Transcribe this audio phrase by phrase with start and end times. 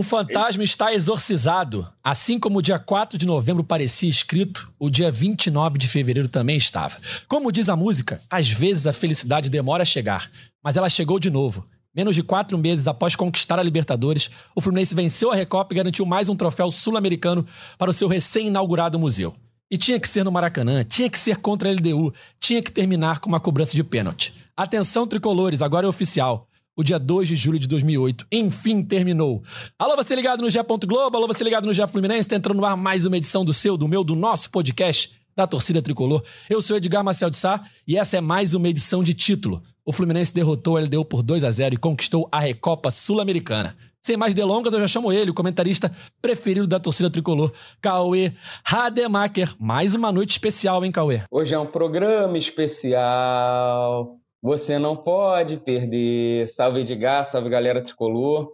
[0.00, 1.86] O fantasma está exorcizado.
[2.02, 6.56] Assim como o dia 4 de novembro parecia escrito, o dia 29 de fevereiro também
[6.56, 6.96] estava.
[7.28, 10.30] Como diz a música, às vezes a felicidade demora a chegar,
[10.64, 11.66] mas ela chegou de novo.
[11.94, 16.06] Menos de quatro meses após conquistar a Libertadores, o Fluminense venceu a Recopa e garantiu
[16.06, 17.44] mais um troféu sul-americano
[17.76, 19.34] para o seu recém-inaugurado museu.
[19.70, 22.10] E tinha que ser no Maracanã, tinha que ser contra a LDU,
[22.40, 24.34] tinha que terminar com uma cobrança de pênalti.
[24.56, 26.48] Atenção, tricolores, agora é oficial
[26.80, 28.26] o dia 2 de julho de 2008.
[28.32, 29.42] Enfim, terminou.
[29.78, 30.60] Alô, você ligado no Gé.
[30.62, 33.52] Globo, alô, você ligado no Gé Fluminense, tá entrando no ar mais uma edição do
[33.52, 36.22] seu, do meu, do nosso podcast da torcida tricolor.
[36.48, 39.62] Eu sou Edgar Marcel de Sá e essa é mais uma edição de título.
[39.84, 43.76] O Fluminense derrotou o LDU por 2 a 0 e conquistou a Recopa Sul-Americana.
[44.02, 47.52] Sem mais delongas, eu já chamo ele, o comentarista preferido da torcida tricolor,
[47.82, 48.32] Cauê
[48.64, 49.54] Rademacher.
[49.58, 51.20] Mais uma noite especial, hein, Cauê?
[51.30, 54.19] Hoje é um programa especial.
[54.42, 56.48] Você não pode perder.
[56.48, 58.52] Salve Edgar, salve galera tricolor.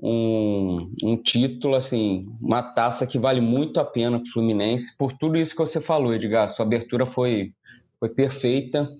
[0.00, 5.12] Um, um título, assim, uma taça que vale muito a pena para o Fluminense, por
[5.12, 6.48] tudo isso que você falou, Edgar.
[6.48, 7.52] Sua abertura foi,
[8.00, 8.90] foi perfeita,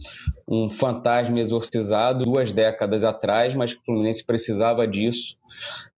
[0.47, 5.37] um fantasma exorcizado duas décadas atrás, mas que o Fluminense precisava disso.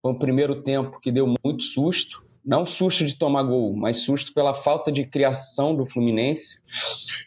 [0.01, 4.33] Foi um primeiro tempo que deu muito susto, não susto de tomar gol, mas susto
[4.35, 6.61] pela falta de criação do Fluminense.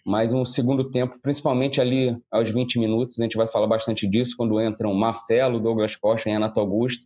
[0.06, 4.36] Mas um segundo tempo, principalmente ali aos 20 minutos, a gente vai falar bastante disso,
[4.38, 7.06] quando entram Marcelo, Douglas Costa e Renato Augusto,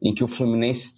[0.00, 0.88] em que o Fluminense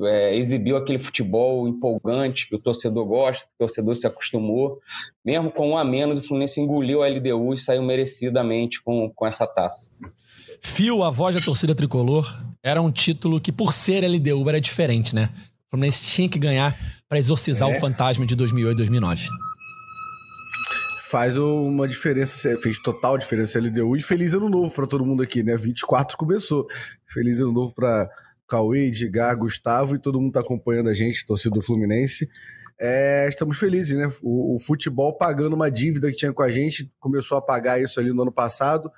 [0.00, 4.80] é, exibiu aquele futebol empolgante que o torcedor gosta, que o torcedor se acostumou.
[5.24, 9.26] Mesmo com um a menos, o Fluminense engoliu a LDU e saiu merecidamente com, com
[9.26, 9.92] essa taça.
[10.60, 12.26] Fio, a voz da torcida tricolor,
[12.62, 15.30] era um título que, por ser LDU, era diferente, né?
[15.68, 16.74] O Fluminense tinha que ganhar
[17.06, 17.76] para exorcizar é.
[17.76, 19.28] o fantasma de 2008 e 2009.
[21.10, 25.22] Faz uma diferença, fez total diferença a LDU e feliz ano novo para todo mundo
[25.22, 25.56] aqui, né?
[25.56, 26.66] 24 começou.
[27.06, 28.08] Feliz ano novo para
[28.48, 32.30] Cauê, Edgar, Gustavo e todo mundo tá acompanhando a gente, torcida do Fluminense.
[32.80, 34.10] É, estamos felizes, né?
[34.22, 38.00] O, o, futebol pagando uma dívida que tinha com a gente, começou a pagar isso
[38.00, 38.90] ali no ano passado,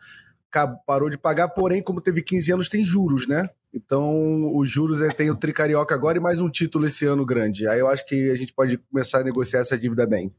[0.86, 3.48] parou de pagar, porém, como teve 15 anos, tem juros, né?
[3.72, 7.68] Então, os juros é, tem o Tricarioca agora e mais um título esse ano grande.
[7.68, 10.34] Aí eu acho que a gente pode começar a negociar essa dívida bem.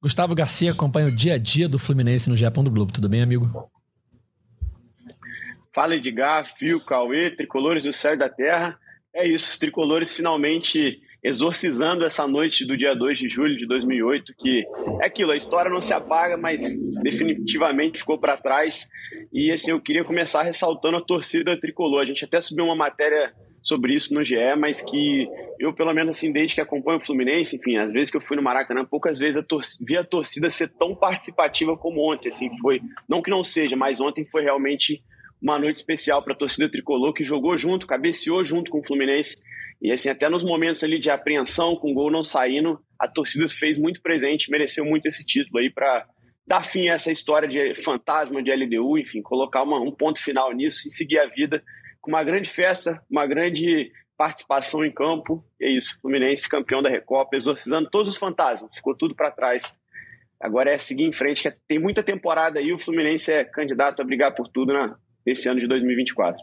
[0.00, 2.92] Gustavo Garcia acompanha o dia a dia do Fluminense no Japão do Globo.
[2.92, 3.70] Tudo bem, amigo?
[5.72, 8.78] Fala Edgar, Fio, Cauê, tricolores do céu e da terra.
[9.14, 14.34] É isso, os tricolores finalmente exorcizando essa noite do dia 2 de julho de 2008,
[14.38, 14.62] que
[15.00, 18.86] é aquilo, a história não se apaga, mas definitivamente ficou para trás.
[19.32, 22.02] E assim, eu queria começar ressaltando a torcida tricolor.
[22.02, 25.26] A gente até subiu uma matéria sobre isso no GE, mas que
[25.58, 28.36] eu, pelo menos assim, desde que acompanho o Fluminense, enfim, às vezes que eu fui
[28.36, 29.46] no Maracanã, poucas vezes a
[29.80, 33.98] vi a torcida ser tão participativa como ontem, assim, foi, não que não seja, mas
[33.98, 35.02] ontem foi realmente
[35.40, 39.36] uma noite especial para a torcida tricolor que jogou junto, cabeceou junto com o Fluminense
[39.80, 43.46] e assim, até nos momentos ali de apreensão, com o gol não saindo, a torcida
[43.48, 46.06] fez muito presente, mereceu muito esse título aí para
[46.46, 50.52] dar fim a essa história de fantasma de LDU, enfim, colocar uma, um ponto final
[50.52, 51.62] nisso e seguir a vida
[52.00, 55.44] com uma grande festa, uma grande participação em campo.
[55.60, 59.76] E é isso, Fluminense campeão da Recopa, exorcizando todos os fantasmas, ficou tudo para trás.
[60.40, 64.04] Agora é seguir em frente, que tem muita temporada aí, o Fluminense é candidato a
[64.04, 64.72] brigar por tudo
[65.24, 66.42] nesse ano de 2024.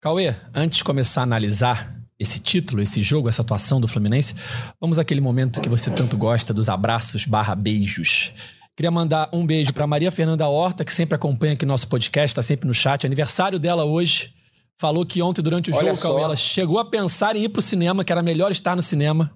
[0.00, 4.34] Cauê, antes de começar a analisar esse título, esse jogo, essa atuação do Fluminense,
[4.80, 8.32] vamos àquele momento que você tanto gosta dos abraços barra beijos.
[8.76, 12.42] Queria mandar um beijo para Maria Fernanda Horta, que sempre acompanha aqui nosso podcast, está
[12.42, 13.04] sempre no chat.
[13.04, 14.32] Aniversário dela hoje.
[14.80, 17.60] Falou que ontem, durante o Olha jogo, Cauê, ela chegou a pensar em ir pro
[17.60, 19.32] cinema, que era melhor estar no cinema,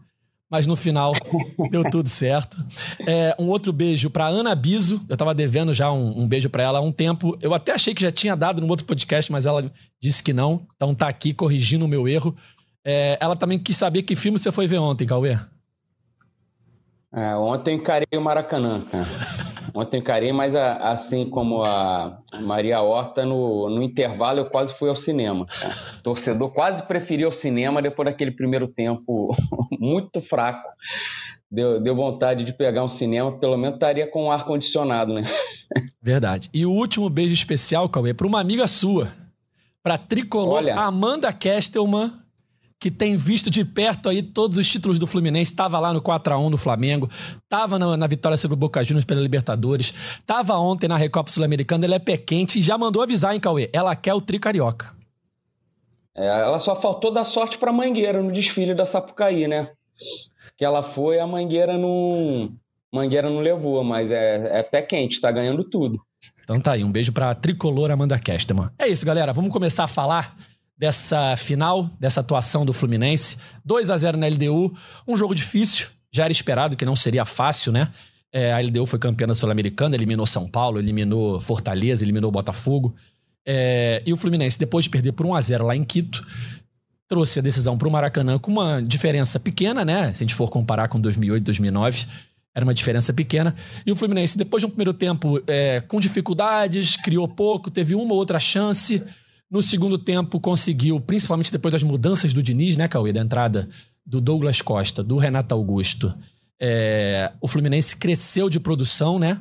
[0.48, 1.12] mas no final
[1.72, 2.56] deu tudo certo.
[3.04, 5.04] É, um outro beijo para Ana Biso.
[5.08, 7.36] Eu estava devendo já um, um beijo para ela há um tempo.
[7.40, 9.68] Eu até achei que já tinha dado no outro podcast, mas ela
[10.00, 10.64] disse que não.
[10.76, 12.36] Então tá aqui corrigindo o meu erro.
[12.84, 15.38] É, ela também quis saber que filme você foi ver ontem, Cauê.
[17.14, 19.06] É, ontem encarei o Maracanã, cara.
[19.74, 24.90] Ontem encarei, mas a, assim como a Maria Horta, no, no intervalo eu quase fui
[24.90, 25.46] ao cinema.
[25.46, 25.74] Cara.
[26.02, 29.34] Torcedor quase preferiu o cinema depois daquele primeiro tempo
[29.78, 30.68] muito fraco.
[31.50, 35.22] Deu, deu vontade de pegar um cinema, pelo menos estaria com ar-condicionado, né?
[36.02, 36.50] Verdade.
[36.52, 39.12] E o último beijo especial, Cauê, para uma amiga sua,
[39.82, 42.12] para tricolor Olha, Amanda Kestelman,
[42.82, 46.34] que tem visto de perto aí todos os títulos do Fluminense, estava lá no 4
[46.34, 47.08] a 1 do Flamengo,
[47.40, 51.84] estava na, na, vitória sobre o Boca Juniors pela Libertadores, estava ontem na Recopa Sul-Americana,
[51.84, 53.70] ela é pé quente e já mandou avisar, hein, Cauê?
[53.72, 54.92] Ela quer o tricarioca.
[56.12, 59.68] É, ela só faltou dar sorte para Mangueira no desfile da Sapucaí, né?
[60.58, 62.52] Que ela foi, a Mangueira não,
[62.92, 66.00] Mangueira não levou, mas é, é pé quente, tá ganhando tudo.
[66.42, 68.70] Então tá aí, um beijo pra tricolor Amanda Kesterman.
[68.76, 70.34] É isso, galera, vamos começar a falar
[70.82, 73.36] dessa final, dessa atuação do Fluminense.
[73.64, 74.74] 2 a 0 na LDU,
[75.06, 77.88] um jogo difícil, já era esperado que não seria fácil, né?
[78.32, 82.96] É, a LDU foi campeã da Sul-Americana, eliminou São Paulo, eliminou Fortaleza, eliminou Botafogo.
[83.46, 86.26] É, e o Fluminense, depois de perder por 1 a 0 lá em Quito,
[87.06, 90.12] trouxe a decisão para o Maracanã com uma diferença pequena, né?
[90.12, 92.06] Se a gente for comparar com 2008, 2009,
[92.52, 93.54] era uma diferença pequena.
[93.86, 98.14] E o Fluminense, depois de um primeiro tempo é, com dificuldades, criou pouco, teve uma
[98.14, 99.00] ou outra chance.
[99.52, 103.12] No segundo tempo, conseguiu, principalmente depois das mudanças do Diniz, né, Cauê?
[103.12, 103.68] Da entrada
[104.04, 106.14] do Douglas Costa, do Renato Augusto.
[106.58, 109.38] É, o Fluminense cresceu de produção, né?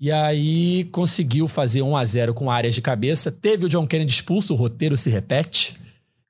[0.00, 3.30] E aí conseguiu fazer 1 a 0 com áreas de cabeça.
[3.30, 5.76] Teve o John Kennedy expulso, o roteiro se repete.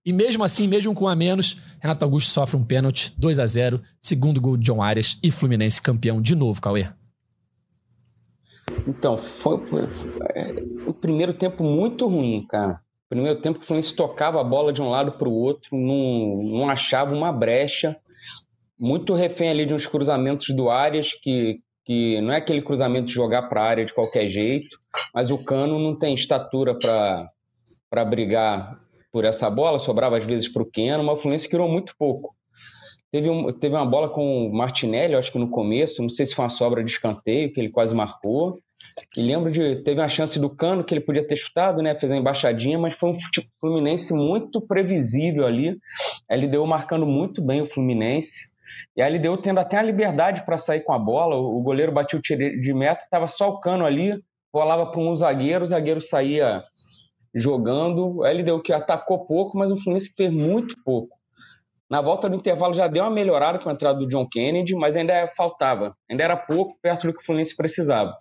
[0.05, 3.81] E mesmo assim, mesmo com a menos, Renato Augusto sofre um pênalti, 2 a 0
[3.99, 6.87] segundo gol de John Arias e Fluminense campeão de novo, Cauê.
[8.87, 12.79] Então, foi, foi, foi um primeiro tempo muito ruim, cara.
[13.13, 16.43] Primeiro tempo que o Fluminense tocava a bola de um lado para o outro, não,
[16.43, 17.95] não achava uma brecha.
[18.79, 23.13] Muito refém ali de uns cruzamentos do Arias, que, que não é aquele cruzamento de
[23.13, 24.79] jogar para a área de qualquer jeito,
[25.15, 28.81] mas o Cano não tem estatura para brigar
[29.13, 32.35] por essa bola, sobrava às vezes para o Keno, mas o Fluminense criou muito pouco.
[33.11, 36.35] Teve, um, teve uma bola com o Martinelli, acho que no começo, não sei se
[36.35, 38.59] foi uma sobra de escanteio, que ele quase marcou.
[39.17, 39.83] E lembro de.
[39.83, 41.95] Teve uma chance do Cano que ele podia ter chutado, né?
[41.95, 43.17] Fez a embaixadinha, mas foi um
[43.61, 45.77] Fluminense muito previsível ali.
[46.31, 48.51] A LDU marcando muito bem o Fluminense.
[48.97, 51.37] E a LDU tendo até a liberdade para sair com a bola.
[51.37, 54.21] O goleiro batia o tiro de meta, estava só o Cano ali,
[54.53, 56.63] rolava para um zagueiro, o zagueiro saía
[57.35, 58.25] jogando.
[58.27, 61.17] Ele deu que atacou pouco, mas o Fluminense fez muito pouco.
[61.91, 64.97] Na volta do intervalo já deu uma melhorada com a entrada do John Kennedy, mas
[64.97, 65.95] ainda faltava.
[66.11, 68.17] Ainda era pouco perto do que o Fluminense precisava.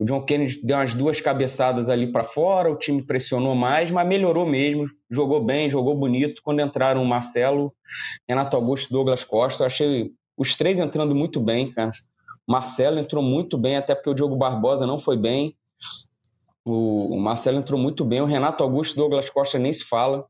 [0.00, 4.08] O John Kennedy deu umas duas cabeçadas ali para fora, o time pressionou mais, mas
[4.08, 4.88] melhorou mesmo.
[5.10, 6.40] Jogou bem, jogou bonito.
[6.42, 7.70] Quando entraram o Marcelo,
[8.26, 11.90] Renato Augusto Douglas Costa, eu achei os três entrando muito bem, cara.
[12.48, 15.54] O Marcelo entrou muito bem, até porque o Diogo Barbosa não foi bem.
[16.64, 20.24] O, Marcelo entrou muito bem, o Renato Augusto Douglas Costa nem se fala.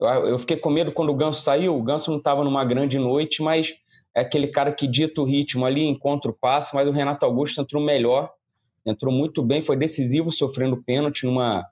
[0.00, 1.76] Eu, eu fiquei com medo quando o Ganso saiu.
[1.76, 3.72] O Ganso não estava numa grande noite, mas
[4.16, 6.74] é aquele cara que dita o ritmo ali, encontra o passe.
[6.74, 8.28] Mas o Renato Augusto entrou melhor,
[8.84, 11.64] entrou muito bem, foi decisivo, sofrendo pênalti numa.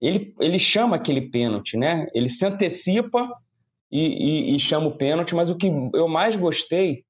[0.00, 2.06] Ele, ele chama aquele pênalti, né?
[2.14, 3.28] Ele se antecipa
[3.90, 7.04] e, e, e chama o pênalti, mas o que eu mais gostei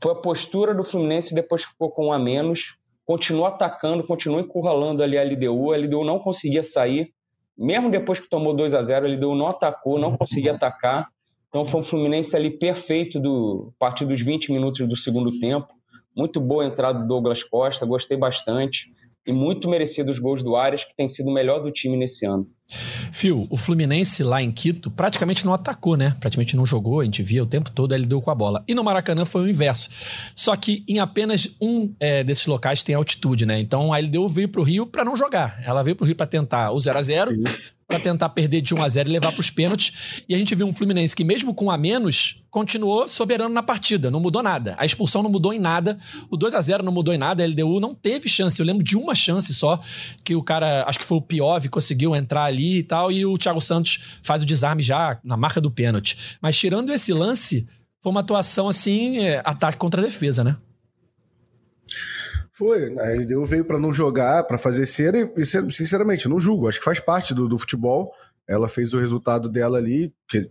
[0.00, 4.40] foi a postura do Fluminense depois que ficou com um a menos continuou atacando, continuou
[4.40, 5.72] encurralando ali a LDU.
[5.72, 7.14] A LDU não conseguia sair.
[7.56, 11.08] Mesmo depois que tomou 2 a 0 a LDU não atacou, não conseguia atacar.
[11.48, 15.72] Então foi um Fluminense ali perfeito do, a partir dos 20 minutos do segundo tempo.
[16.16, 18.90] Muito boa a entrada do Douglas Costa, gostei bastante
[19.26, 22.24] e muito merecido os gols do Arias, que tem sido o melhor do time nesse
[22.24, 22.48] ano.
[23.12, 26.14] Fio, o Fluminense lá em Quito praticamente não atacou, né?
[26.20, 28.64] Praticamente não jogou, a gente via o tempo todo ele deu com a bola.
[28.68, 29.88] E no Maracanã foi o inverso.
[30.34, 33.58] Só que em apenas um é, desses locais tem altitude, né?
[33.58, 35.60] Então a LDU veio para o Rio para não jogar.
[35.64, 37.32] Ela veio para o Rio para tentar o 0 a 0
[37.86, 40.22] para tentar perder de 1 a 0 e levar para os pênaltis.
[40.28, 44.10] E a gente viu um Fluminense que, mesmo com a menos, continuou soberano na partida.
[44.10, 44.74] Não mudou nada.
[44.78, 45.96] A expulsão não mudou em nada.
[46.28, 47.44] O 2 a 0 não mudou em nada.
[47.44, 48.58] A LDU não teve chance.
[48.58, 49.80] Eu lembro de uma chance só,
[50.24, 53.12] que o cara, acho que foi o Piov, conseguiu entrar ali e tal.
[53.12, 56.36] E o Thiago Santos faz o desarme já na marca do pênalti.
[56.40, 57.68] Mas tirando esse lance,
[58.02, 60.56] foi uma atuação assim, é, ataque contra defesa, né?
[62.56, 66.78] Foi, a LDU veio para não jogar, para fazer cera, e sinceramente, não julgo, acho
[66.78, 68.10] que faz parte do, do, futebol.
[68.48, 70.50] Ela fez o resultado dela ali, que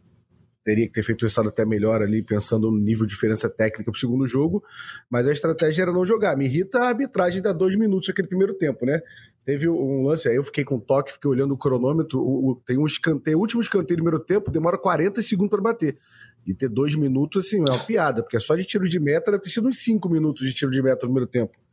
[0.64, 3.92] teria que ter feito o resultado até melhor ali, pensando no nível de diferença técnica
[3.92, 4.64] pro segundo jogo,
[5.10, 6.38] mas a estratégia era não jogar.
[6.38, 9.02] Me irrita a arbitragem da dois minutos naquele primeiro tempo, né?
[9.44, 12.78] Teve um lance, aí eu fiquei com toque, fiquei olhando o cronômetro, o, o, tem
[12.78, 15.98] um escanteio, o último escanteio do primeiro tempo demora 40 segundos para bater.
[16.46, 19.32] E ter dois minutos, assim, é uma piada, porque é só de tiro de meta
[19.32, 21.65] deve ter sido uns cinco minutos de tiro de meta no primeiro tempo.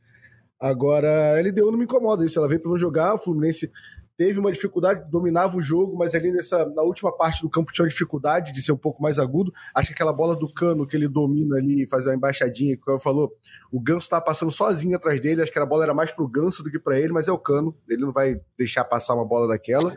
[0.63, 2.39] Agora, a LDU não me incomoda isso.
[2.39, 3.69] Ela veio para não jogar, o Fluminense
[4.17, 7.83] teve uma dificuldade, dominava o jogo, mas ali nessa, na última parte do campo tinha
[7.83, 9.53] uma dificuldade de ser um pouco mais agudo.
[9.75, 12.99] Acho que aquela bola do cano que ele domina ali, faz uma embaixadinha, que o
[13.01, 13.33] falou,
[13.73, 15.43] o Ganso estava passando sozinho atrás dele.
[15.43, 17.39] Acho que a bola era mais pro Ganso do que para ele, mas é o
[17.39, 17.77] cano.
[17.91, 19.93] Ele não vai deixar passar uma bola daquela.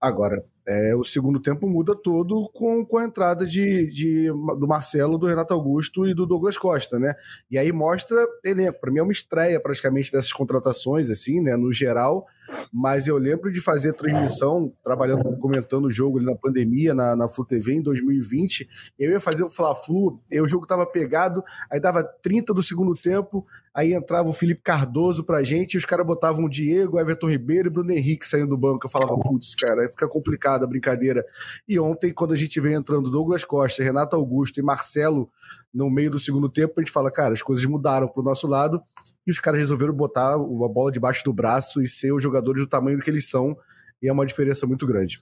[0.00, 4.26] Agora, é, o segundo tempo muda todo com, com a entrada de, de,
[4.58, 7.14] do Marcelo, do Renato Augusto e do Douglas Costa, né?
[7.50, 8.80] E aí mostra elenco.
[8.80, 11.56] Para mim é uma estreia praticamente dessas contratações, assim, né?
[11.56, 12.26] No geral,
[12.72, 17.28] mas eu lembro de fazer transmissão, trabalhando, comentando o jogo ali na pandemia, na, na
[17.28, 18.68] Flu TV em 2020.
[18.98, 23.46] Eu ia fazer o Fla-Flu, o jogo tava pegado, aí dava 30 do segundo tempo,
[23.74, 27.68] aí entrava o Felipe Cardoso pra gente, e os caras botavam o Diego, Everton Ribeiro
[27.68, 28.86] e Bruno Henrique saindo do banco.
[28.86, 31.24] Eu falava, putz, cara, aí fica complicada a brincadeira.
[31.68, 35.30] E ontem, quando a gente veio entrando Douglas Costa, Renato Augusto e Marcelo
[35.76, 38.80] no meio do segundo tempo, a gente fala, cara, as coisas mudaram pro nosso lado
[39.26, 42.66] e os caras resolveram botar uma bola debaixo do braço e ser os jogadores do
[42.66, 43.54] tamanho que eles são,
[44.02, 45.20] e é uma diferença muito grande.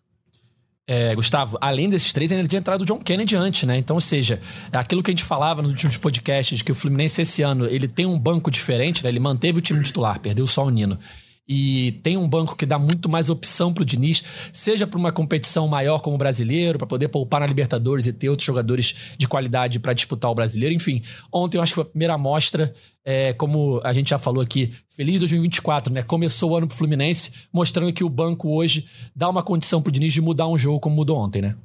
[0.87, 3.79] É, Gustavo, além desses três, ainda tinha entrado o John Kennedy antes, né?
[3.79, 4.39] Então, ou seja,
[4.71, 7.89] é aquilo que a gente falava nos últimos podcasts, que o Fluminense esse ano ele
[7.89, 9.09] tem um banco diferente, né?
[9.09, 10.99] Ele manteve o time titular, perdeu só o Nino
[11.47, 14.23] e tem um banco que dá muito mais opção para o Diniz,
[14.53, 18.29] seja para uma competição maior como o brasileiro, para poder poupar na Libertadores e ter
[18.29, 20.75] outros jogadores de qualidade para disputar o brasileiro.
[20.75, 22.73] Enfim, ontem eu acho que foi a primeira amostra,
[23.05, 26.03] é, como a gente já falou aqui, feliz 2024, né?
[26.03, 29.91] Começou o ano para o Fluminense, mostrando que o banco hoje dá uma condição para
[29.91, 31.57] o Diniz de mudar um jogo como mudou ontem, né?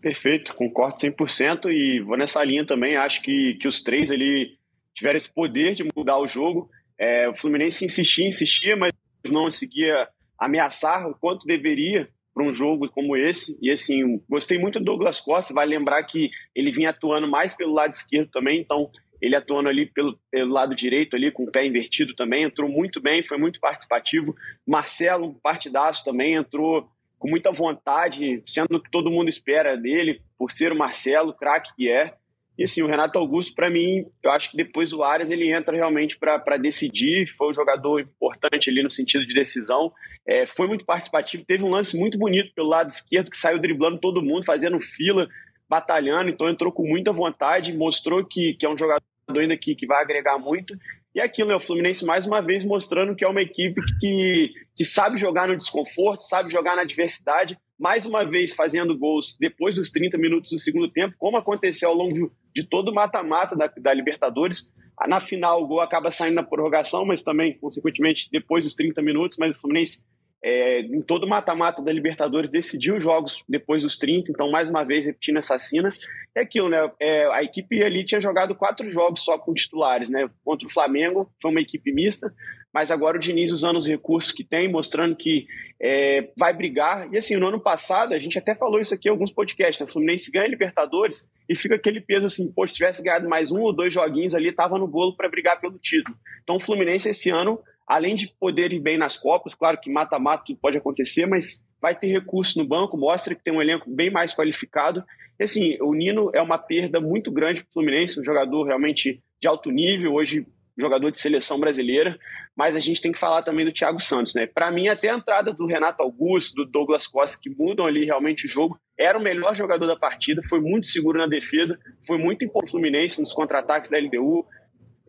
[0.00, 2.94] Perfeito, concordo 100% e vou nessa linha também.
[2.94, 4.58] Acho que, que os três ali
[4.92, 6.68] tiveram esse poder de mudar o jogo.
[6.98, 8.92] É, o Fluminense insistia, insistia, mas
[9.30, 10.08] não conseguia
[10.38, 13.56] ameaçar o quanto deveria para um jogo como esse.
[13.62, 15.54] E assim, gostei muito do Douglas Costa.
[15.54, 18.90] Vai lembrar que ele vinha atuando mais pelo lado esquerdo também, então
[19.22, 23.00] ele atuando ali pelo, pelo lado direito, ali com o pé invertido também, entrou muito
[23.00, 24.34] bem, foi muito participativo.
[24.66, 30.20] Marcelo, um partidaço também, entrou com muita vontade, sendo o que todo mundo espera dele,
[30.36, 32.14] por ser o Marcelo, craque que é.
[32.56, 35.74] E assim, o Renato Augusto, para mim, eu acho que depois o Arias ele entra
[35.74, 37.26] realmente para decidir.
[37.26, 39.92] Foi um jogador importante ali no sentido de decisão.
[40.26, 41.44] É, foi muito participativo.
[41.44, 45.28] Teve um lance muito bonito pelo lado esquerdo que saiu driblando todo mundo, fazendo fila,
[45.68, 46.30] batalhando.
[46.30, 49.02] Então entrou com muita vontade, mostrou que, que é um jogador
[49.36, 50.78] ainda que, que vai agregar muito.
[51.14, 54.84] E aquilo, né, o Fluminense mais uma vez mostrando que é uma equipe que, que
[54.84, 59.90] sabe jogar no desconforto, sabe jogar na adversidade, mais uma vez fazendo gols depois dos
[59.90, 63.92] 30 minutos do segundo tempo, como aconteceu ao longo de todo o mata-mata da, da
[63.92, 64.72] Libertadores.
[65.08, 69.36] Na final, o gol acaba saindo na prorrogação, mas também, consequentemente, depois dos 30 minutos.
[69.38, 70.04] Mas o Fluminense,
[70.42, 74.30] é, em todo o mata-mata da Libertadores, decidiu os jogos depois dos 30.
[74.30, 75.88] Então, mais uma vez, repetindo essa cena.
[76.32, 76.88] É aquilo, né?
[77.00, 80.30] É, a equipe ali tinha jogado quatro jogos só com titulares, né?
[80.44, 82.32] Contra o Flamengo, foi uma equipe mista
[82.74, 85.46] mas agora o Diniz usando os recursos que tem, mostrando que
[85.80, 87.08] é, vai brigar.
[87.12, 89.86] E assim, no ano passado, a gente até falou isso aqui em alguns podcasts, né?
[89.86, 93.60] o Fluminense ganha Libertadores e fica aquele peso assim, pô, se tivesse ganhado mais um
[93.60, 96.16] ou dois joguinhos ali, tava no bolo para brigar pelo título.
[96.42, 100.42] Então o Fluminense esse ano, além de poder ir bem nas Copas, claro que mata-mata
[100.44, 104.10] tudo pode acontecer, mas vai ter recurso no banco, mostra que tem um elenco bem
[104.10, 105.04] mais qualificado.
[105.38, 109.22] E assim, o Nino é uma perda muito grande para o Fluminense, um jogador realmente
[109.40, 110.44] de alto nível, hoje
[110.76, 112.18] jogador de seleção brasileira,
[112.56, 114.46] mas a gente tem que falar também do Thiago Santos, né?
[114.46, 118.46] Para mim, até a entrada do Renato Augusto, do Douglas Costa, que mudam ali realmente
[118.46, 122.44] o jogo, era o melhor jogador da partida, foi muito seguro na defesa, foi muito
[122.44, 124.46] importante Fluminense nos contra-ataques da LDU,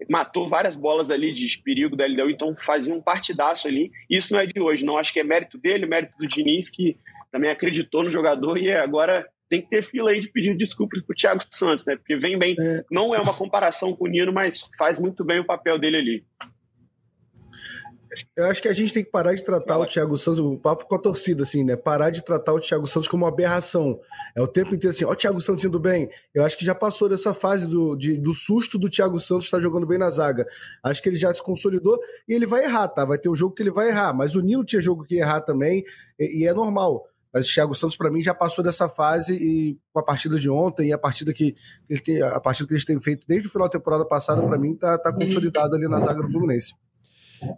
[0.09, 3.91] matou várias bolas ali de perigo da LDU, então fazia um partidaço ali.
[4.09, 6.97] Isso não é de hoje, não acho que é mérito dele, mérito do Diniz, que
[7.31, 11.15] também acreditou no jogador e agora tem que ter fila aí de pedir desculpas pro
[11.15, 11.95] Thiago Santos, né?
[11.95, 12.55] Porque vem bem.
[12.59, 12.83] É.
[12.91, 16.25] Não é uma comparação com o Nino, mas faz muito bem o papel dele ali.
[18.35, 20.85] Eu acho que a gente tem que parar de tratar o Thiago Santos, o papo
[20.85, 21.75] com a torcida, assim, né?
[21.75, 23.99] Parar de tratar o Thiago Santos como uma aberração.
[24.35, 26.09] É o tempo inteiro assim, ó, o Thiago Santos indo bem.
[26.33, 29.59] Eu acho que já passou dessa fase do, de, do susto do Thiago Santos estar
[29.59, 30.45] jogando bem na zaga.
[30.83, 33.03] Acho que ele já se consolidou e ele vai errar, tá?
[33.03, 35.21] Vai ter um jogo que ele vai errar, mas o Nino tinha jogo que ia
[35.21, 35.83] errar também,
[36.19, 37.05] e, e é normal.
[37.35, 40.49] Mas o Thiago Santos, para mim, já passou dessa fase e com a partida de
[40.49, 41.53] ontem e a partida que,
[41.89, 44.57] ele tem, a partida que eles têm feito desde o final da temporada passada, para
[44.57, 46.73] mim, tá, tá consolidado ali na zaga do Fluminense.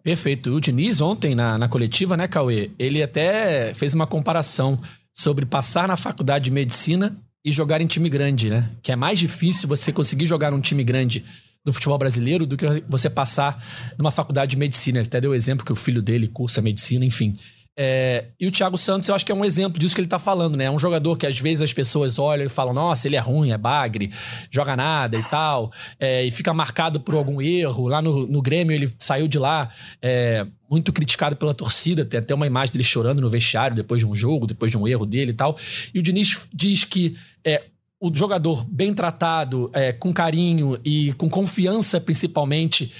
[0.03, 0.49] Perfeito.
[0.49, 2.71] O Diniz, ontem, na, na coletiva, né, Cauê?
[2.79, 4.81] Ele até fez uma comparação
[5.13, 7.15] sobre passar na faculdade de medicina
[7.45, 8.71] e jogar em time grande, né?
[8.81, 11.23] Que é mais difícil você conseguir jogar num time grande
[11.63, 13.63] do futebol brasileiro do que você passar
[13.95, 14.97] numa faculdade de medicina.
[14.97, 17.37] Ele até deu o exemplo que o filho dele cursa medicina, enfim.
[17.79, 20.17] É, e o Thiago Santos, eu acho que é um exemplo disso que ele tá
[20.17, 20.63] falando, né?
[20.63, 23.51] É um jogador que às vezes as pessoas olham e falam, nossa, ele é ruim,
[23.51, 24.11] é bagre,
[24.49, 27.87] joga nada e tal, é, e fica marcado por algum erro.
[27.87, 29.69] Lá no, no Grêmio, ele saiu de lá
[30.01, 34.07] é, muito criticado pela torcida, tem até uma imagem dele chorando no vestiário depois de
[34.07, 35.55] um jogo, depois de um erro dele e tal.
[35.93, 37.15] E o Diniz diz que
[37.45, 37.61] é,
[38.01, 42.91] o jogador bem tratado, é, com carinho e com confiança, principalmente,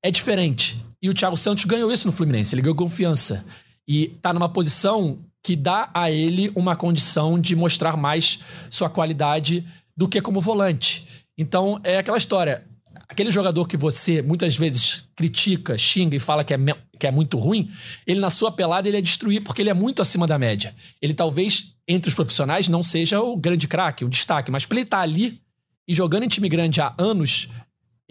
[0.00, 0.76] é diferente.
[1.02, 3.44] E o Thiago Santos ganhou isso no Fluminense, ele ganhou confiança
[3.86, 8.38] e tá numa posição que dá a ele uma condição de mostrar mais
[8.70, 11.06] sua qualidade do que como volante.
[11.36, 12.64] Então é aquela história.
[13.08, 16.58] aquele jogador que você muitas vezes critica, xinga e fala que é,
[16.98, 17.70] que é muito ruim,
[18.06, 20.74] ele na sua pelada ele é destruir porque ele é muito acima da média.
[21.00, 24.84] Ele talvez, entre os profissionais, não seja o grande craque, o destaque, mas pra ele
[24.84, 25.40] estar tá ali
[25.86, 27.48] e jogando em time grande há anos,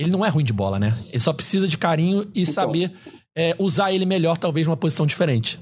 [0.01, 0.97] ele não é ruim de bola, né?
[1.09, 2.91] Ele só precisa de carinho e então, saber
[3.35, 5.59] é, usar ele melhor, talvez, numa posição diferente.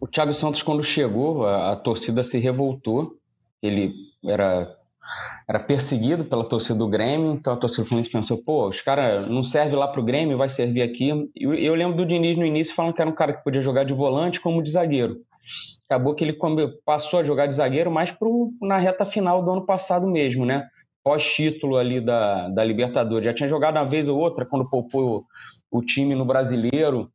[0.00, 3.16] O Thiago Santos, quando chegou, a, a torcida se revoltou.
[3.62, 3.94] Ele
[4.24, 4.76] era
[5.48, 9.28] era perseguido pela torcida do Grêmio, então a torcida do Fluminense pensou, pô, os caras
[9.28, 11.10] não servem lá pro Grêmio, vai servir aqui.
[11.36, 13.84] Eu, eu lembro do Diniz no início falando que era um cara que podia jogar
[13.84, 15.16] de volante como de zagueiro.
[15.88, 16.38] Acabou que ele
[16.84, 20.66] passou a jogar de zagueiro mais pro, na reta final do ano passado mesmo, né?
[21.04, 23.24] Pós-título ali da, da Libertadores.
[23.24, 25.26] Já tinha jogado uma vez ou outra quando poupou
[25.70, 27.10] o, o time no Brasileiro.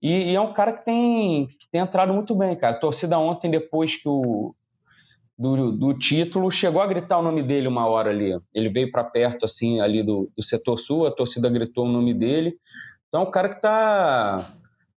[0.00, 2.76] E, e, é um cara que tem, que tem entrado muito bem, cara.
[2.76, 4.54] A torcida ontem, depois que o,
[5.38, 8.36] do, do, título, chegou a gritar o nome dele uma hora ali.
[8.52, 12.12] Ele veio para perto, assim, ali do, do, setor sul, a torcida gritou o nome
[12.12, 12.56] dele.
[13.08, 14.44] Então, o cara que tá,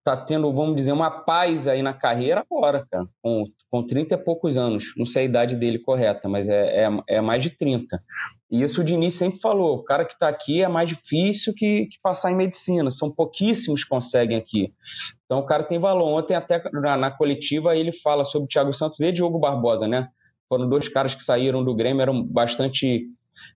[0.03, 4.17] tá tendo, vamos dizer, uma paz aí na carreira agora, cara, com, com 30 e
[4.17, 4.93] poucos anos.
[4.97, 8.03] Não sei a idade dele correta, mas é, é, é mais de 30.
[8.51, 11.85] E isso o Diniz sempre falou: o cara que está aqui é mais difícil que,
[11.85, 14.73] que passar em medicina, são pouquíssimos que conseguem aqui.
[15.25, 16.09] Então, o cara tem valor.
[16.09, 20.09] Ontem, até na, na coletiva, ele fala sobre Thiago Santos e Diogo Barbosa, né?
[20.51, 23.07] foram dois caras que saíram do Grêmio, eram bastante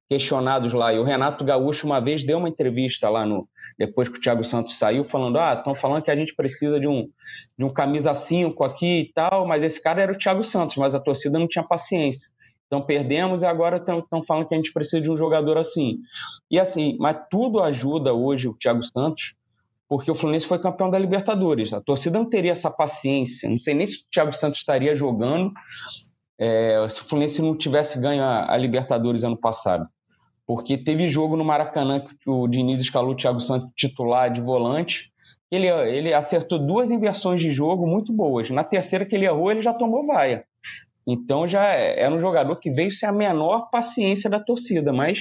[0.08, 0.94] questionados lá.
[0.94, 4.44] E o Renato Gaúcho uma vez deu uma entrevista lá no depois que o Thiago
[4.44, 7.10] Santos saiu, falando: "Ah, estão falando que a gente precisa de um
[7.58, 10.96] de um camisa 5 aqui e tal, mas esse cara era o Thiago Santos, mas
[10.96, 12.32] a torcida não tinha paciência.
[12.68, 15.96] Então perdemos e agora estão falando que a gente precisa de um jogador assim.
[16.50, 19.36] E assim, mas tudo ajuda hoje o Thiago Santos,
[19.88, 21.74] porque o Fluminense foi campeão da Libertadores.
[21.74, 23.50] A torcida não teria essa paciência.
[23.50, 25.52] Não sei nem se o Thiago Santos estaria jogando
[26.38, 29.88] é, se o Fluminense não tivesse ganho a, a, Libertadores ano passado.
[30.46, 35.12] Porque teve jogo no Maracanã que o Diniz escalou o Thiago Santos titular de volante.
[35.50, 38.50] Ele, ele acertou duas inversões de jogo muito boas.
[38.50, 40.46] Na terceira que ele errou, ele já tomou vaia.
[41.08, 45.20] Então já era um jogador que veio sem a menor paciência da torcida, mas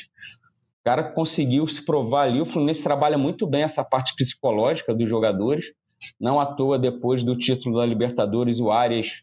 [0.81, 2.41] o cara conseguiu se provar ali.
[2.41, 5.73] O Fluminense trabalha muito bem essa parte psicológica dos jogadores.
[6.21, 9.23] Não à toa, depois do título da Libertadores, o Arias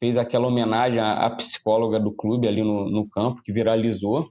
[0.00, 4.30] fez aquela homenagem à, psicóloga do clube ali no, no, campo, que viralizou.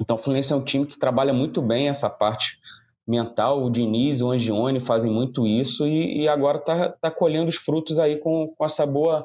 [0.00, 2.58] Então, o Fluminense é um time que trabalha muito bem essa parte
[3.06, 3.64] mental.
[3.64, 8.00] O Diniz, o Angione fazem muito isso e, e agora está tá colhendo os frutos
[8.00, 9.24] aí com, com essa boa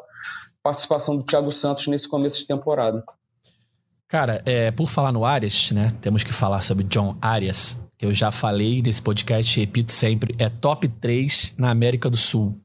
[0.62, 3.04] participação do Thiago Santos nesse começo de temporada.
[4.08, 5.90] Cara, é, por falar no Arias, né?
[6.00, 10.48] Temos que falar sobre John Arias, que eu já falei nesse podcast, repito sempre, é
[10.48, 12.56] top 3 na América do Sul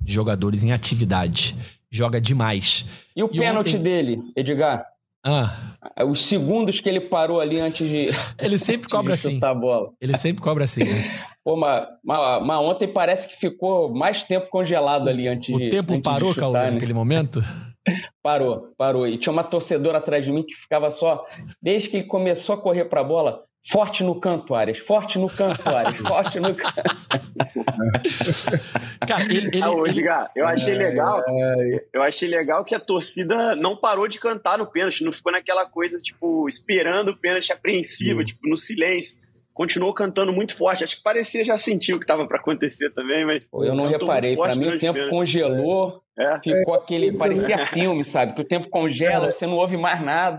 [0.00, 1.56] de jogadores em atividade
[1.90, 2.84] joga demais.
[3.14, 3.82] E o e pênalti ontem...
[3.82, 4.86] dele, Edgar?
[5.26, 5.76] Ah.
[6.06, 8.06] Os segundos que ele parou ali antes de.
[8.38, 9.40] Ele sempre cobra assim.
[9.42, 9.90] A bola.
[10.00, 10.84] Ele sempre cobra assim.
[10.84, 11.02] Né?
[11.44, 15.66] Pô, mas, mas, mas, ontem parece que ficou mais tempo congelado ali antes o de.
[15.66, 16.70] O tempo antes parou, Cauê, né?
[16.72, 17.40] naquele momento?
[18.22, 19.06] Parou, parou.
[19.06, 21.24] E tinha uma torcedora atrás de mim que ficava só.
[21.62, 24.78] Desde que ele começou a correr pra bola, Forte no canto, Arias.
[24.78, 25.96] Forte no canto, Arias.
[26.06, 26.82] Forte no canto.
[29.06, 30.30] Cara, ele, ele, ah, ele...
[30.36, 31.24] eu achei legal.
[31.92, 35.66] Eu achei legal que a torcida não parou de cantar no pênalti, não ficou naquela
[35.66, 39.18] coisa, tipo, esperando o pênalti apreensiva, tipo, no silêncio.
[39.52, 40.84] Continuou cantando muito forte.
[40.84, 43.48] Acho que parecia já sentir o que estava para acontecer também, mas.
[43.52, 44.36] eu não reparei.
[44.36, 45.10] Para mim, o tempo pênalti.
[45.10, 46.02] congelou.
[46.16, 46.38] É.
[46.40, 47.12] Ficou aquele.
[47.12, 48.32] Parecia filme, sabe?
[48.34, 50.38] Que o tempo congela, você não ouve mais nada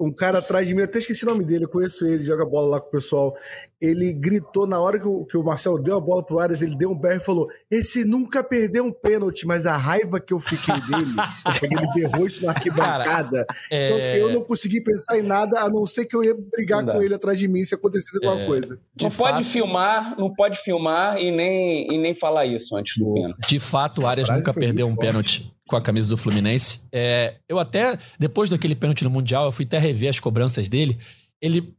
[0.00, 2.46] um cara atrás de mim, eu até esqueci o nome dele, eu conheço ele, joga
[2.46, 3.36] bola lá com o pessoal.
[3.78, 6.74] Ele gritou na hora que o, que o Marcelo deu a bola pro Arias, ele
[6.74, 10.38] deu um berro e falou: Esse nunca perdeu um pênalti, mas a raiva que eu
[10.38, 11.12] fiquei dele,
[11.60, 13.44] quando ele berrou isso na arquibancada.
[13.44, 13.86] Cara, é...
[13.86, 16.84] Então, assim, eu não consegui pensar em nada, a não ser que eu ia brigar
[16.84, 18.46] com ele atrás de mim se acontecesse alguma é...
[18.46, 18.80] coisa.
[19.00, 19.34] não fato...
[19.34, 23.46] pode filmar, não pode filmar e nem, e nem falar isso antes do pênalti.
[23.46, 25.06] De fato, o Arias nunca perdeu um forte.
[25.06, 26.88] pênalti com a camisa do Fluminense.
[26.92, 30.98] É, eu até, depois daquele pênalti no Mundial, eu fui até rever as cobranças dele.
[31.40, 31.72] Ele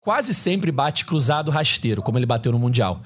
[0.00, 3.02] quase sempre bate cruzado rasteiro, como ele bateu no Mundial.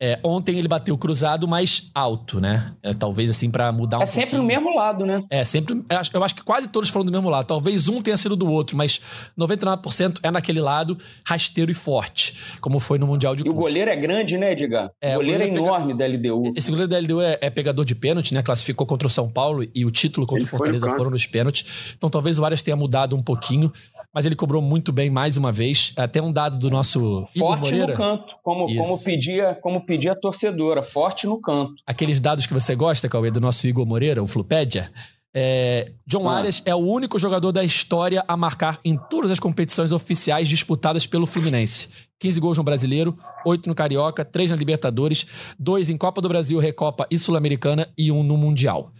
[0.00, 2.72] É, ontem ele bateu cruzado mais alto, né?
[2.82, 4.42] É, talvez assim para mudar um É sempre pouquinho.
[4.42, 5.24] no mesmo lado, né?
[5.28, 5.82] É, sempre.
[6.12, 7.46] Eu acho que quase todos foram do mesmo lado.
[7.46, 9.00] Talvez um tenha sido do outro, mas
[9.36, 13.90] 99% é naquele lado, rasteiro e forte, como foi no Mundial de E o goleiro
[13.90, 14.90] é grande, né, Edgar?
[15.00, 16.52] É, o goleiro, é enorme da LDU.
[16.54, 18.42] Esse goleiro da LDU é, é, pegador de pênalti, né?
[18.42, 21.94] Classificou contra o São Paulo e o título contra ele o Fortaleza foram nos pênaltis.
[21.96, 23.72] Então talvez o Arias tenha mudado um pouquinho,
[24.14, 25.92] mas ele cobrou muito bem mais uma vez.
[25.96, 27.92] Até um dado do nosso Igor forte Moreira.
[27.92, 31.74] no canto, como, como pedia, como pedia a torcedora, forte no canto.
[31.86, 34.92] Aqueles dados que você gosta, Cauê, do nosso Igor Moreira, o Flupédia,
[35.34, 36.38] É, John Ah.
[36.38, 41.06] Arias é o único jogador da história a marcar em todas as competições oficiais disputadas
[41.06, 41.88] pelo Fluminense.
[42.18, 45.26] 15 gols no Brasileiro, 8 no Carioca, 3 na Libertadores,
[45.58, 48.90] 2 em Copa do Brasil, Recopa e Sul-Americana e um no Mundial.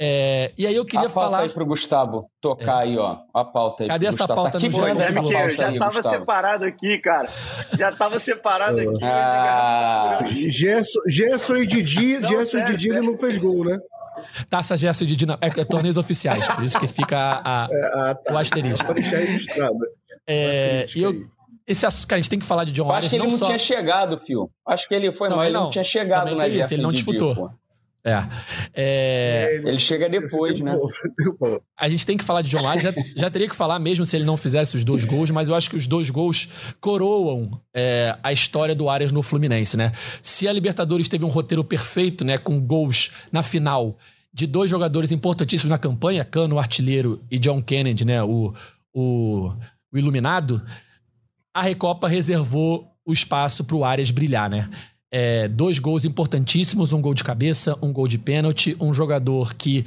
[0.00, 1.40] É, e aí eu queria a pauta falar.
[1.44, 3.18] aí pro Gustavo tocar aí, ó.
[3.32, 3.88] A pauta aí.
[3.88, 4.34] Cadê essa Gustavo.
[4.42, 4.92] pauta tá aqui no É?
[4.92, 6.16] Miquel, pauta já aí, tava Gustavo.
[6.16, 7.28] separado aqui, cara.
[7.78, 9.04] Já tava separado aqui.
[9.04, 10.18] Ah.
[10.24, 13.78] Gerson, Gerson e Didi, Não, Gerson e Didi ele não fez gol, né?
[14.48, 15.38] Taça Gerson de Dina...
[15.40, 18.32] é, é torneios oficiais, por isso que fica a- a- Ah, tá.
[18.34, 18.84] o asterisco.
[18.84, 19.76] Pra deixar registrado.
[20.26, 21.14] É, e eu,
[21.66, 23.30] esse assunto, cara, a gente tem que falar de John acho Arias que ele não
[23.30, 23.46] não só.
[23.46, 24.50] tinha chegado, fio.
[24.66, 25.70] Acho que ele foi Também mal, ele não, não.
[25.70, 27.50] tinha chegado na isso, ele não Didi, disputou.
[28.06, 28.28] É.
[28.74, 30.76] É, Ele chega depois, né?
[31.74, 34.14] A gente tem que falar de John Arias, já, já teria que falar mesmo se
[34.14, 36.48] ele não fizesse os dois gols, mas eu acho que os dois gols
[36.80, 39.90] coroam é, a história do Arias no Fluminense, né?
[40.22, 43.96] Se a Libertadores teve um roteiro perfeito, né, com gols na final
[44.32, 48.52] de dois jogadores importantíssimos na campanha, Cano, o artilheiro, e John Kennedy, né, o,
[48.92, 49.50] o,
[49.92, 50.62] o iluminado,
[51.54, 54.68] a Recopa reservou o espaço para o Arias brilhar, né?
[55.16, 59.84] É, dois gols importantíssimos, um gol de cabeça, um gol de pênalti, um jogador que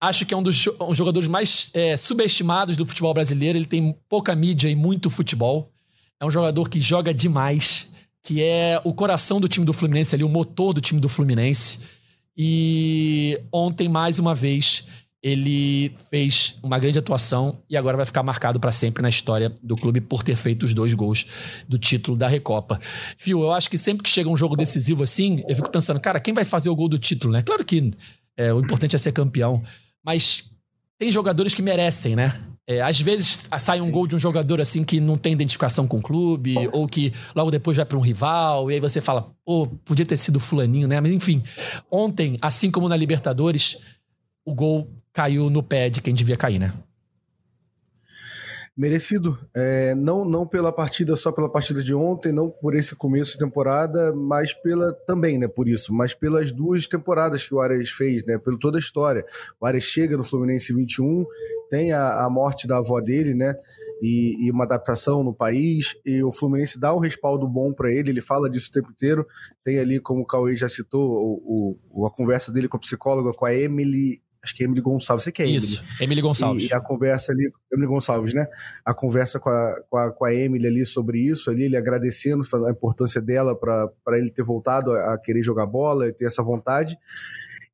[0.00, 3.56] acho que é um dos um jogadores mais é, subestimados do futebol brasileiro.
[3.56, 5.70] Ele tem pouca mídia e muito futebol.
[6.18, 7.88] É um jogador que joga demais,
[8.20, 11.78] que é o coração do time do Fluminense ali, o motor do time do Fluminense.
[12.36, 14.84] E ontem, mais uma vez,
[15.26, 19.74] ele fez uma grande atuação e agora vai ficar marcado para sempre na história do
[19.74, 21.26] clube por ter feito os dois gols
[21.68, 22.78] do título da Recopa.
[23.16, 26.20] Fio, eu acho que sempre que chega um jogo decisivo assim, eu fico pensando, cara,
[26.20, 27.42] quem vai fazer o gol do título, né?
[27.42, 27.90] Claro que
[28.36, 29.64] é, o importante é ser campeão,
[30.04, 30.44] mas
[30.96, 32.40] tem jogadores que merecem, né?
[32.64, 35.98] É, às vezes sai um gol de um jogador assim que não tem identificação com
[35.98, 39.66] o clube, ou que logo depois vai para um rival, e aí você fala, pô,
[39.84, 41.00] podia ter sido fulaninho, né?
[41.00, 41.42] Mas enfim,
[41.90, 43.76] ontem, assim como na Libertadores,
[44.44, 46.74] o gol caiu no pé de quem devia cair, né?
[48.76, 49.38] Merecido.
[49.54, 53.38] É, não, não pela partida, só pela partida de ontem, não por esse começo de
[53.38, 55.48] temporada, mas pela também, né?
[55.48, 58.36] Por isso, mas pelas duas temporadas que o Arias fez, né?
[58.36, 59.24] Pelo toda a história.
[59.58, 61.24] O Arias chega no Fluminense 21,
[61.70, 63.54] tem a, a morte da avó dele, né?
[64.02, 68.10] E, e uma adaptação no país, e o Fluminense dá um respaldo bom para ele,
[68.10, 69.26] ele fala disso o tempo inteiro.
[69.64, 73.32] Tem ali, como o Cauê já citou, o, o- a conversa dele com a psicóloga,
[73.32, 74.20] com a Emily.
[74.46, 75.58] Acho que é Emily Gonçalves, você que é Emily.
[75.58, 76.70] Isso, Emily Gonçalves.
[76.70, 78.46] E, a conversa ali, Emily Gonçalves, né?
[78.84, 82.44] A conversa com a, com a, com a Emily ali sobre isso, ali, ele agradecendo
[82.64, 86.96] a importância dela para ele ter voltado a, a querer jogar bola, ter essa vontade.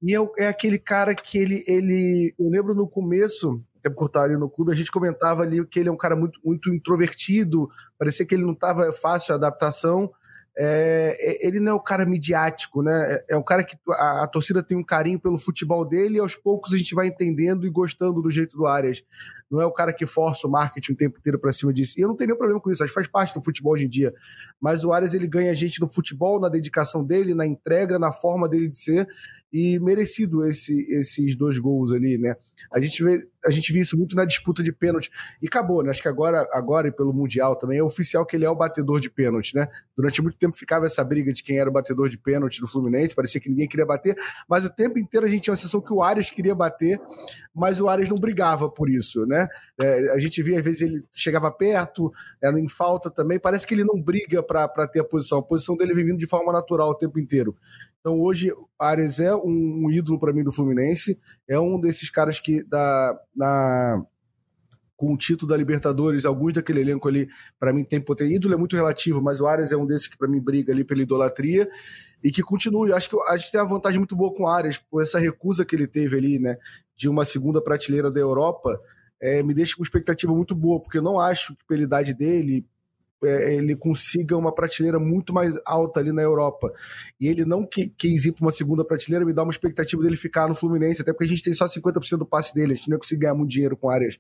[0.03, 2.35] E é, é aquele cara que ele, ele.
[2.39, 5.79] Eu lembro no começo, até por estar ali no clube, a gente comentava ali que
[5.79, 10.11] ele é um cara muito, muito introvertido, parecia que ele não estava fácil a adaptação.
[10.57, 12.93] É, é- ele não é o cara midiático, né?
[12.93, 16.21] É, é o cara que a, a torcida tem um carinho pelo futebol dele e
[16.21, 19.03] aos poucos a gente vai entendendo e gostando do jeito do Arias.
[19.51, 21.99] Não é o cara que força o marketing o tempo inteiro pra cima disso.
[21.99, 23.85] E eu não tenho nenhum problema com isso, acho que faz parte do futebol hoje
[23.85, 24.13] em dia.
[24.61, 28.13] Mas o Arias ele ganha a gente no futebol, na dedicação dele, na entrega, na
[28.13, 29.07] forma dele de ser.
[29.53, 32.35] E merecido esse, esses dois gols ali, né?
[32.73, 35.11] A gente vê, a gente viu isso muito na disputa de pênalti.
[35.41, 35.91] E acabou, né?
[35.91, 39.01] Acho que agora, agora e pelo Mundial também é oficial que ele é o batedor
[39.01, 39.69] de pênalti, né?
[39.97, 43.15] Durante muito tempo ficava essa briga de quem era o batedor de pênalti do Fluminense,
[43.15, 44.17] parecia que ninguém queria bater,
[44.49, 47.01] mas o tempo inteiro a gente tinha a sensação que o Arias queria bater,
[47.55, 49.49] mas o Arias não brigava por isso, né?
[49.81, 53.75] É, a gente via, às vezes, ele chegava perto, era em falta também, parece que
[53.75, 56.91] ele não briga para ter a posição, a posição dele vem vindo de forma natural
[56.91, 57.57] o tempo inteiro.
[58.03, 61.17] Então hoje Ares é um, um ídolo para mim do Fluminense,
[61.49, 64.05] é um desses caras que da, na,
[64.97, 67.29] com o título da Libertadores, alguns daquele elenco ali,
[67.61, 68.35] para mim tem potência.
[68.35, 70.83] Ídolo é muito relativo, mas o Ares é um desses que para mim briga ali
[70.83, 71.71] pela idolatria
[72.25, 72.93] e que continue.
[72.93, 75.65] Acho que a gente tem uma vantagem muito boa com o Ares, por essa recusa
[75.65, 76.57] que ele teve ali, né,
[76.97, 78.81] de uma segunda prateleira da Europa,
[79.21, 82.67] é, me deixa com expectativa muito boa, porque eu não acho que pela idade dele
[83.25, 86.73] é, ele consiga uma prateleira muito mais alta ali na Europa.
[87.21, 90.17] E ele não que, quis ir para uma segunda prateleira, me dá uma expectativa dele
[90.17, 92.89] ficar no Fluminense, até porque a gente tem só 50% do passe dele, a gente
[92.89, 94.19] não vai conseguir ganhar muito dinheiro com áreas.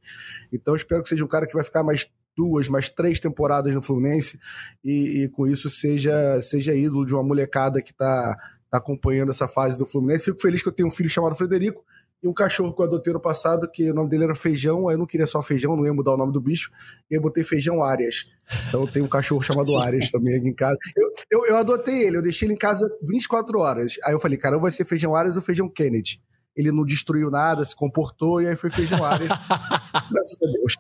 [0.53, 3.83] Então espero que seja um cara que vai ficar mais duas, mais três temporadas no
[3.83, 4.39] Fluminense
[4.83, 8.37] e, e com isso seja, seja ídolo de uma molecada que está
[8.71, 10.27] tá acompanhando essa fase do Fluminense.
[10.27, 11.85] Fico feliz que eu tenho um filho chamado Frederico
[12.23, 14.95] e um cachorro que eu adotei no passado, que o nome dele era Feijão, aí
[14.95, 16.71] eu não queria só Feijão, não ia mudar o nome do bicho,
[17.11, 18.27] e eu botei Feijão Arias.
[18.69, 20.77] Então eu tenho um cachorro chamado Arias também aqui em casa.
[20.97, 23.95] Eu, eu, eu, adotei ele, eu deixei ele em casa 24 horas.
[24.05, 26.23] Aí eu falei, cara, vai ser Feijão Arias ou Feijão Kennedy.
[26.57, 29.31] Ele não destruiu nada, se comportou, e aí foi Feijão Arias.
[30.11, 30.77] Graças a Deus.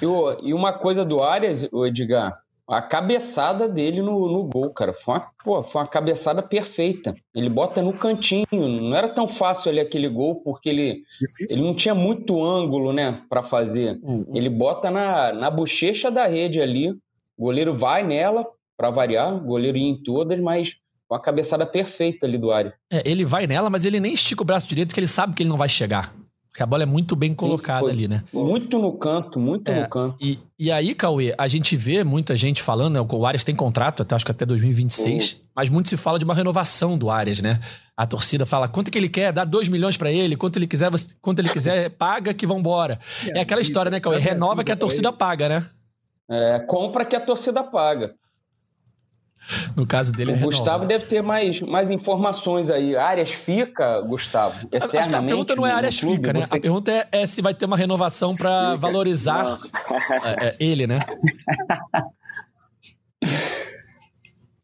[0.00, 4.92] E, uma coisa do Arias, o Edgar, a cabeçada dele no, no gol, cara.
[4.92, 7.14] Foi uma, pô, foi uma cabeçada perfeita.
[7.34, 8.46] Ele bota no cantinho.
[8.50, 11.02] Não era tão fácil ali aquele gol, porque ele,
[11.48, 13.98] ele não tinha muito ângulo, né, para fazer.
[14.02, 14.26] Uhum.
[14.34, 16.90] Ele bota na, na bochecha da rede ali.
[17.38, 19.34] O goleiro vai nela, para variar.
[19.34, 20.76] O goleiro ia em todas, mas
[21.08, 22.72] uma cabeçada perfeita ali do Ari.
[22.90, 25.42] É, ele vai nela, mas ele nem estica o braço direito, que ele sabe que
[25.42, 26.12] ele não vai chegar.
[26.56, 28.24] Porque a bola é muito bem colocada ali, né?
[28.32, 30.16] Muito no canto, muito é, no canto.
[30.18, 33.06] E, e aí, Cauê, a gente vê muita gente falando, né?
[33.12, 35.38] O Arias tem contrato, até, acho que até 2026, uhum.
[35.54, 37.60] mas muito se fala de uma renovação do Arias, né?
[37.94, 40.90] A torcida fala quanto que ele quer, dá 2 milhões para ele, quanto ele quiser,
[41.20, 42.98] quanto ele quiser, paga que vambora.
[43.26, 44.18] É, é aquela história, né, Cauê?
[44.18, 45.66] Renova que a torcida paga, né?
[46.26, 48.14] É, compra que a torcida paga.
[49.76, 52.96] No caso dele, o é Gustavo deve ter mais, mais informações aí.
[52.96, 54.66] Áreas fica, Gustavo?
[54.66, 56.42] Eternamente Acho que a pergunta não é áreas fica, né?
[56.42, 56.56] Você...
[56.56, 59.58] A pergunta é, é, se vai ter uma renovação para valorizar
[60.24, 60.98] é, é, ele, né?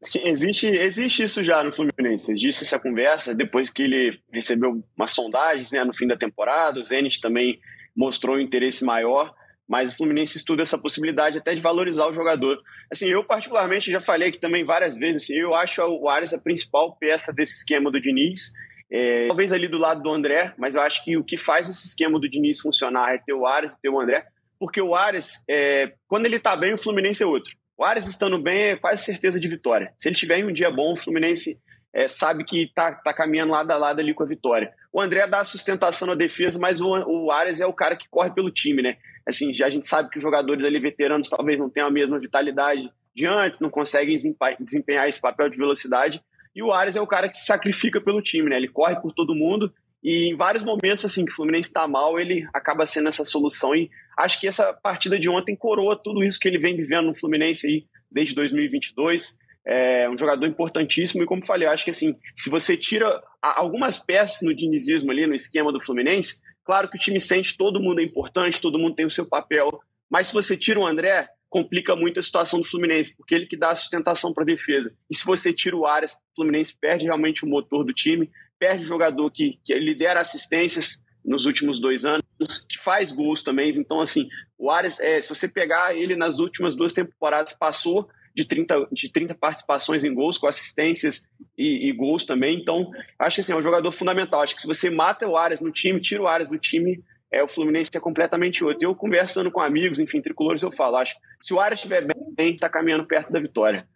[0.05, 2.33] Sim, existe, existe isso já no Fluminense.
[2.33, 6.81] Existe essa conversa depois que ele recebeu umas sondagens né, no fim da temporada.
[6.81, 7.61] O Zenit também
[7.97, 9.33] mostrou um interesse maior
[9.73, 12.63] mas o Fluminense estuda essa possibilidade até de valorizar o jogador.
[12.93, 16.39] Assim, eu particularmente já falei aqui também várias vezes, assim, eu acho o Ares a
[16.39, 18.53] principal peça desse esquema do Diniz.
[18.93, 21.87] É, talvez ali do lado do André, mas eu acho que o que faz esse
[21.87, 24.27] esquema do Diniz funcionar é ter o Ares e ter o André,
[24.59, 27.57] porque o Ares, é, quando ele tá bem, o Fluminense é outro.
[27.75, 29.95] O Ares estando bem é quase certeza de vitória.
[29.97, 31.59] Se ele tiver em um dia bom, o Fluminense
[31.95, 34.71] é, sabe que tá, tá caminhando lado a lado ali com a vitória.
[34.93, 38.31] O André dá sustentação na defesa, mas o, o Ares é o cara que corre
[38.31, 38.99] pelo time, né?
[39.27, 42.19] Assim, já a gente sabe que os jogadores ali veteranos talvez não tenham a mesma
[42.19, 44.17] vitalidade de antes, não conseguem
[44.61, 46.23] desempenhar esse papel de velocidade.
[46.55, 48.57] E o Ares é o cara que se sacrifica pelo time, né?
[48.57, 52.19] Ele corre por todo mundo e em vários momentos, assim, que o Fluminense está mal,
[52.19, 53.75] ele acaba sendo essa solução.
[53.75, 57.15] E acho que essa partida de ontem coroa tudo isso que ele vem vivendo no
[57.15, 59.39] Fluminense aí desde 2022.
[59.65, 64.43] É um jogador importantíssimo e, como falei, acho que assim, se você tira algumas peças
[64.43, 68.05] no dinizismo ali, no esquema do Fluminense, Claro que o time sente todo mundo é
[68.05, 72.19] importante, todo mundo tem o seu papel, mas se você tira o André, complica muito
[72.19, 74.95] a situação do Fluminense, porque ele que dá a sustentação para a defesa.
[75.11, 78.85] E se você tira o Arias, o Fluminense perde realmente o motor do time, perde
[78.85, 82.23] o jogador que, que lidera assistências nos últimos dois anos,
[82.69, 83.69] que faz gols também.
[83.71, 88.45] Então, assim, o Arias, é, se você pegar ele nas últimas duas temporadas, passou de
[88.45, 92.59] 30, de 30 participações em gols, com assistências e, e, gols também.
[92.59, 94.41] Então, acho que assim, é um jogador fundamental.
[94.41, 97.43] Acho que se você mata o Arias no time, tira o Arias do time, é,
[97.43, 98.87] o Fluminense é completamente outro.
[98.87, 102.55] Eu conversando com amigos, enfim, tricolores, eu falo, acho que se o Arias estiver bem,
[102.55, 103.87] está caminhando perto da vitória.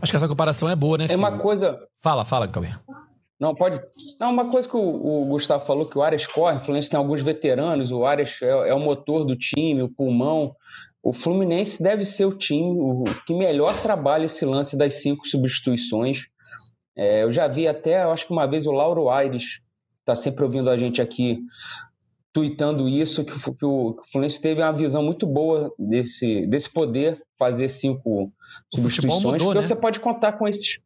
[0.00, 1.06] Acho que essa comparação é boa, né?
[1.08, 1.78] É uma coisa.
[1.98, 2.68] Fala, fala, Cauê.
[3.38, 3.80] Não, pode.
[4.18, 6.98] Não, uma coisa que o, o, Gustavo falou, que o Arias corre, o Fluminense tem
[6.98, 10.54] alguns veteranos, o Arias é, é, o motor do time, o pulmão.
[11.02, 16.26] O Fluminense deve ser o time o, que melhor trabalha esse lance das cinco substituições.
[16.96, 19.60] É, eu já vi até, acho que uma vez o Lauro Aires,
[20.00, 21.38] está sempre ouvindo a gente aqui,
[22.32, 26.72] tweetando isso, que, que, o, que o Fluminense teve uma visão muito boa desse, desse
[26.72, 28.32] poder fazer cinco
[28.72, 29.62] o substituições, mudou, porque né?
[29.62, 30.78] você pode contar com esses.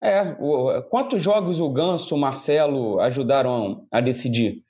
[0.00, 4.62] É, o, quantos jogos o Ganso, o Marcelo ajudaram a decidir?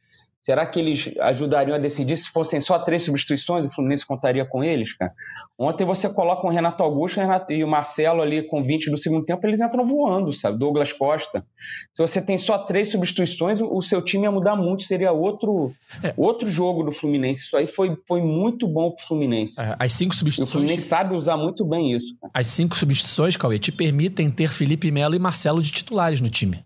[0.48, 3.66] Será que eles ajudariam a decidir se fossem só três substituições?
[3.66, 5.12] O Fluminense contaria com eles, cara?
[5.58, 9.46] Ontem você coloca o Renato Augusto e o Marcelo ali com 20 do segundo tempo,
[9.46, 10.58] eles entram voando, sabe?
[10.58, 11.44] Douglas Costa.
[11.92, 15.70] Se você tem só três substituições, o seu time ia mudar muito, seria outro,
[16.02, 16.14] é.
[16.16, 17.42] outro jogo do Fluminense.
[17.42, 19.60] Isso aí foi, foi muito bom pro Fluminense.
[19.60, 20.48] É, as cinco substituições.
[20.48, 22.06] E o Fluminense sabe usar muito bem isso.
[22.22, 22.30] Cara.
[22.32, 26.64] As cinco substituições, Cauê, te permitem ter Felipe Melo e Marcelo de titulares no time.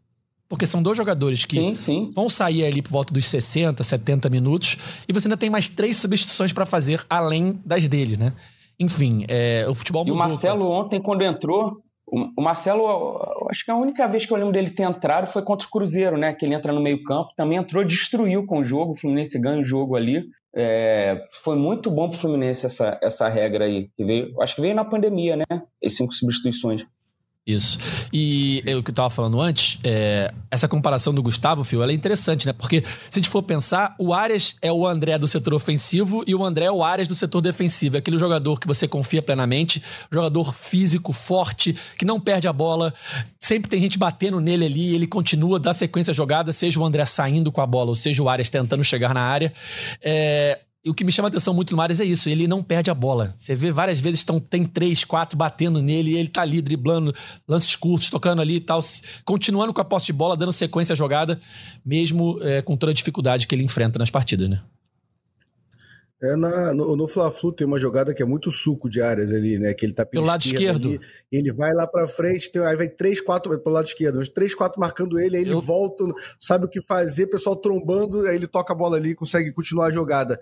[0.53, 2.13] Porque são dois jogadores que sim, sim.
[2.15, 4.77] vão sair ali por volta dos 60, 70 minutos
[5.09, 8.35] e você ainda tem mais três substituições para fazer além das deles, né?
[8.79, 10.15] Enfim, é, o futebol mudou.
[10.15, 13.19] E o Marcelo ontem, quando entrou, o Marcelo,
[13.51, 16.19] acho que a única vez que eu lembro dele ter entrado foi contra o Cruzeiro,
[16.19, 16.35] né?
[16.35, 19.65] Que ele entra no meio-campo, também entrou, destruiu com o jogo, o Fluminense ganha o
[19.65, 20.23] jogo ali.
[20.55, 24.75] É, foi muito bom pro Fluminense essa, essa regra aí, que veio, acho que veio
[24.75, 25.63] na pandemia, né?
[25.83, 26.85] As cinco substituições.
[27.45, 27.77] Isso.
[28.13, 31.91] E é o que eu estava falando antes, é, essa comparação do Gustavo, Fio, ela
[31.91, 32.53] é interessante, né?
[32.53, 36.37] Porque se a gente for pensar, o Arias é o André do setor ofensivo e
[36.37, 37.97] o André é o Arias do setor defensivo.
[37.97, 42.95] É aquele jogador que você confia plenamente, jogador físico, forte, que não perde a bola,
[43.41, 47.51] sempre tem gente batendo nele ali, ele continua, dá sequência jogada, seja o André saindo
[47.51, 49.53] com a bola, ou seja o Arias tentando chegar na área.
[50.01, 52.63] É, e o que me chama a atenção muito no Mares é isso, ele não
[52.63, 53.33] perde a bola.
[53.37, 57.15] Você vê várias vezes estão tem três, quatro batendo nele ele tá ali driblando,
[57.47, 58.81] lances curtos, tocando ali e tal,
[59.25, 61.39] continuando com a posse de bola, dando sequência à jogada,
[61.85, 64.61] mesmo é, com toda a dificuldade que ele enfrenta nas partidas, né?
[66.23, 69.59] É na, no, no Fla-Flu tem uma jogada que é muito suco de áreas ali,
[69.59, 69.75] né?
[69.75, 70.89] Que ele tá pelo lado esquerdo.
[70.89, 71.01] Ali,
[71.33, 74.55] ele vai lá pra frente, tem, aí vai três, quatro pelo lado esquerdo, uns três,
[74.55, 75.61] quatro marcando ele, aí ele Eu...
[75.61, 76.05] volta,
[76.39, 79.87] sabe o que fazer, pessoal trombando, aí ele toca a bola ali e consegue continuar
[79.87, 80.39] a jogada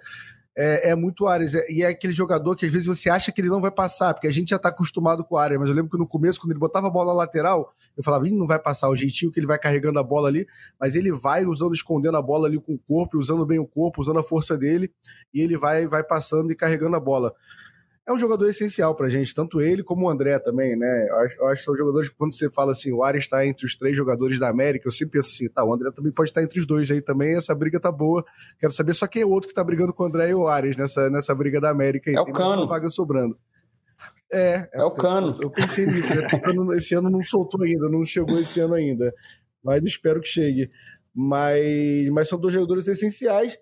[0.62, 1.55] é, é muito Ares.
[1.55, 4.12] É, e é aquele jogador que às vezes você acha que ele não vai passar,
[4.12, 5.59] porque a gente já está acostumado com o Ares.
[5.59, 8.46] Mas eu lembro que no começo, quando ele botava a bola lateral, eu falava, não
[8.46, 10.46] vai passar, o jeitinho que ele vai carregando a bola ali.
[10.79, 14.03] Mas ele vai usando, escondendo a bola ali com o corpo, usando bem o corpo,
[14.03, 14.92] usando a força dele,
[15.33, 17.35] e ele vai, vai passando e carregando a bola
[18.11, 21.07] é um jogador essencial pra gente, tanto ele como o André também, né?
[21.09, 23.46] Eu acho, eu acho que são jogadores que quando você fala assim, o Ares está
[23.46, 26.31] entre os três jogadores da América, eu sempre penso assim, tá, o André também pode
[26.31, 28.25] estar entre os dois aí também, essa briga tá boa.
[28.59, 30.49] Quero saber só quem é o outro que tá brigando com o André e o
[30.49, 32.16] Ares nessa, nessa briga da América aí.
[32.16, 32.66] É o Cano.
[32.66, 33.38] vaga sobrando.
[34.33, 35.37] É, é, é o Cano.
[35.37, 36.27] Eu, eu pensei nisso, né?
[36.77, 39.14] esse ano não soltou ainda, não chegou esse ano ainda.
[39.62, 40.68] Mas espero que chegue.
[41.14, 43.57] Mas, mas são dois jogadores essenciais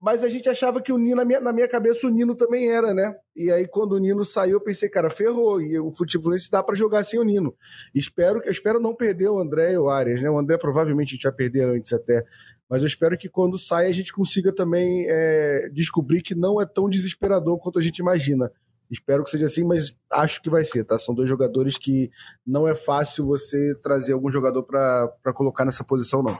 [0.00, 2.70] mas a gente achava que o Nino, na minha, na minha cabeça, o Nino também
[2.70, 3.16] era, né?
[3.34, 5.60] E aí, quando o Nino saiu, eu pensei, cara, ferrou.
[5.60, 7.52] E o futebol se dá para jogar sem o Nino.
[7.92, 10.30] Espero, espero não perder o André e o Arias, né?
[10.30, 12.24] O André provavelmente a gente vai perder antes até.
[12.70, 16.66] Mas eu espero que quando saia a gente consiga também é, descobrir que não é
[16.66, 18.52] tão desesperador quanto a gente imagina.
[18.88, 20.96] Espero que seja assim, mas acho que vai ser, tá?
[20.96, 22.10] São dois jogadores que
[22.46, 26.38] não é fácil você trazer algum jogador para colocar nessa posição, não.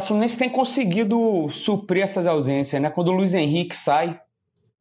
[0.00, 2.90] O Fluminense tem conseguido suprir essas ausências, né?
[2.90, 4.18] Quando o Luiz Henrique sai,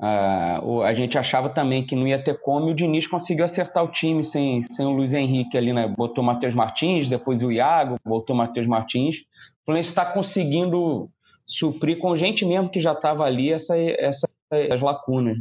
[0.01, 3.83] uh, a gente achava também que não ia ter como, e o Diniz conseguiu acertar
[3.83, 5.87] o time sem, sem o Luiz Henrique ali, né?
[5.87, 9.17] Botou o Matheus Martins, depois o Iago, voltou o Matheus Martins.
[9.61, 11.09] O Fluminense está conseguindo
[11.45, 15.37] suprir com gente mesmo que já estava ali essa, essa, essas lacunas.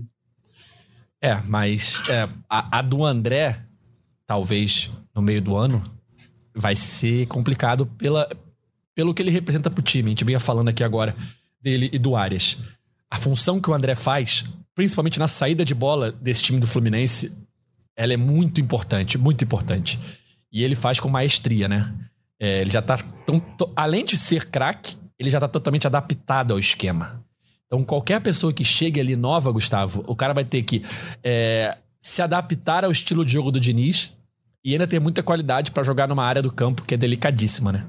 [1.21, 3.61] É, mas é, a, a do André,
[4.27, 5.83] talvez no meio do ano,
[6.55, 8.29] vai ser complicado pela,
[8.95, 10.09] pelo que ele representa pro time.
[10.09, 11.15] A gente vinha falando aqui agora
[11.61, 12.59] dele e do Arias.
[13.11, 17.33] A função que o André faz, principalmente na saída de bola desse time do Fluminense,
[17.97, 19.99] ela é muito importante, muito importante.
[20.51, 21.93] E ele faz com maestria, né?
[22.39, 22.99] É, ele já tá.
[23.27, 23.41] Tão,
[23.77, 27.23] além de ser craque, ele já tá totalmente adaptado ao esquema.
[27.67, 30.83] Então, qualquer pessoa que chegue ali nova, Gustavo, o cara vai ter que
[31.23, 34.13] é, se adaptar ao estilo de jogo do Diniz
[34.65, 37.87] e ainda ter muita qualidade para jogar numa área do campo que é delicadíssima, né?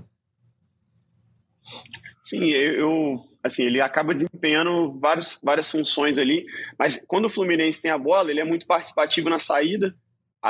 [2.23, 6.45] Sim, eu, assim, ele acaba desempenhando vários, várias funções ali,
[6.79, 9.93] mas quando o Fluminense tem a bola, ele é muito participativo na saída,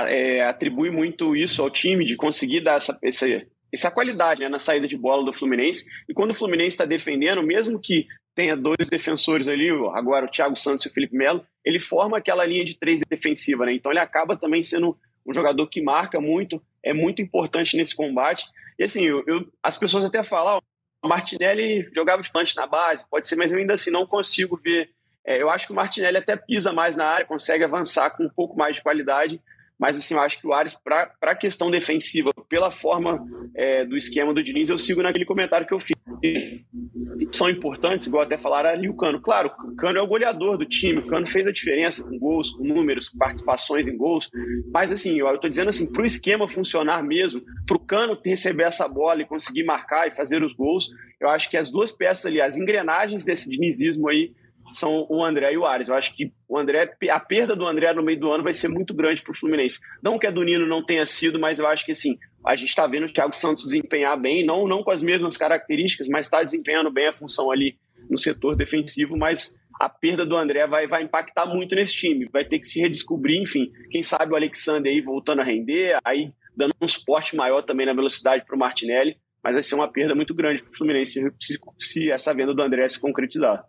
[0.07, 3.25] é, atribui muito isso ao time de conseguir dar essa, essa,
[3.73, 5.83] essa qualidade né, na saída de bola do Fluminense.
[6.07, 8.05] E quando o Fluminense está defendendo, mesmo que
[8.35, 12.45] tenha dois defensores ali, agora o Thiago Santos e o Felipe Melo, ele forma aquela
[12.45, 13.73] linha de três defensiva, né?
[13.73, 18.45] Então ele acaba também sendo um jogador que marca muito, é muito importante nesse combate.
[18.77, 20.59] E assim, eu, eu as pessoas até falam,
[21.07, 24.89] Martinelli jogava de na base, pode ser, mas eu ainda assim não consigo ver.
[25.25, 28.29] É, eu acho que o Martinelli até pisa mais na área, consegue avançar com um
[28.29, 29.41] pouco mais de qualidade,
[29.79, 33.97] mas assim, eu acho que o Ares, para a questão defensiva, pela forma é, do
[33.97, 35.95] esquema do Diniz, eu sigo naquele comentário que eu fiz.
[37.31, 39.21] São importantes, igual até falaram ali o Cano.
[39.21, 42.51] Claro, o Cano é o goleador do time, o Cano fez a diferença com gols,
[42.51, 44.29] com números, com participações em gols,
[44.71, 48.63] mas assim, eu estou dizendo assim, para o esquema funcionar mesmo, para o Cano receber
[48.63, 52.25] essa bola e conseguir marcar e fazer os gols, eu acho que as duas peças
[52.25, 54.33] ali, as engrenagens desse dinizismo aí,
[54.73, 55.87] são o André e o Ares.
[55.87, 58.67] Eu acho que o André, a perda do André no meio do ano vai ser
[58.67, 59.79] muito grande para o Fluminense.
[60.01, 62.69] Não que a do Nino não tenha sido, mas eu acho que assim, a gente
[62.69, 66.43] está vendo o Thiago Santos desempenhar bem, não, não com as mesmas características, mas está
[66.43, 67.77] desempenhando bem a função ali
[68.09, 72.29] no setor defensivo, mas a perda do André vai, vai impactar muito nesse time.
[72.31, 73.71] Vai ter que se redescobrir, enfim.
[73.89, 77.93] Quem sabe o Alexander aí voltando a render, aí dando um suporte maior também na
[77.93, 81.59] velocidade para o Martinelli, mas vai ser uma perda muito grande para o Fluminense se,
[81.79, 83.65] se essa venda do André se concretizar.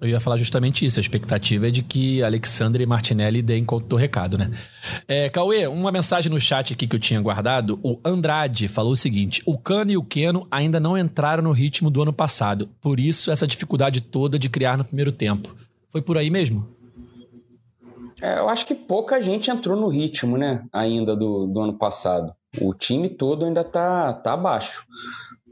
[0.00, 0.98] Eu ia falar justamente isso.
[0.98, 4.50] A expectativa é de que Alexandre e Martinelli deem conta do recado, né?
[5.08, 7.80] É, Cauê, uma mensagem no chat aqui que eu tinha guardado.
[7.82, 11.90] O Andrade falou o seguinte: o Cano e o Keno ainda não entraram no ritmo
[11.90, 12.68] do ano passado.
[12.80, 15.54] Por isso, essa dificuldade toda de criar no primeiro tempo.
[15.90, 16.76] Foi por aí mesmo?
[18.20, 20.64] É, eu acho que pouca gente entrou no ritmo, né?
[20.72, 22.34] Ainda do, do ano passado.
[22.60, 24.84] O time todo ainda tá, tá abaixo.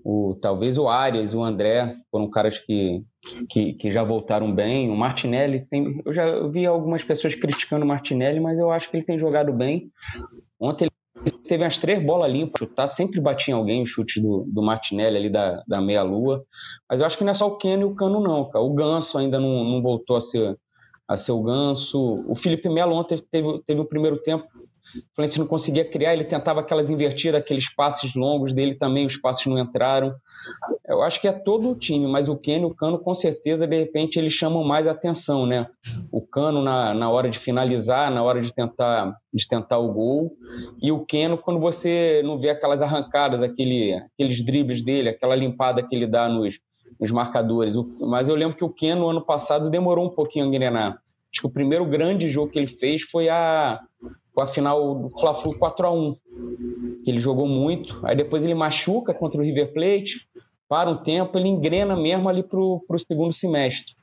[0.05, 3.03] O, talvez o Arias, o André foram caras que,
[3.49, 4.91] que, que, já voltaram bem.
[4.91, 6.01] O Martinelli tem.
[6.05, 9.53] Eu já vi algumas pessoas criticando o Martinelli, mas eu acho que ele tem jogado
[9.53, 9.91] bem.
[10.61, 10.89] Ontem
[11.25, 14.63] ele teve as três bolas limpas, chutar, sempre batia em alguém o chute do, do
[14.63, 16.45] Martinelli ali da, da meia-lua.
[16.89, 18.65] Mas eu acho que não é só o Keno e o Cano, não, cara.
[18.65, 20.57] O Ganso ainda não, não voltou a ser,
[21.09, 22.25] a ser o Ganso.
[22.29, 24.47] O Felipe Melo ontem teve, teve o primeiro tempo
[24.97, 29.17] O Fluminense não conseguia criar, ele tentava aquelas invertidas, aqueles passes longos dele também, os
[29.17, 30.15] passes não entraram.
[30.87, 33.67] Eu acho que é todo o time, mas o Keno e o Cano, com certeza,
[33.67, 35.67] de repente, eles chamam mais atenção, né?
[36.13, 40.37] O Cano na, na hora de finalizar, na hora de tentar, de tentar o gol,
[40.83, 45.83] e o Keno quando você não vê aquelas arrancadas, aquele, aqueles dribles dele, aquela limpada
[45.83, 46.61] que ele dá nos,
[47.01, 47.75] nos marcadores.
[48.01, 51.01] Mas eu lembro que o Keno, no ano passado, demorou um pouquinho a engrenar.
[51.35, 53.81] Acho que o primeiro grande jogo que ele fez foi a,
[54.41, 56.17] a final do Fla-Flu 4x1.
[57.07, 60.29] Ele jogou muito, aí depois ele machuca contra o River Plate,
[60.69, 63.95] para um tempo, ele engrena mesmo ali para o segundo semestre,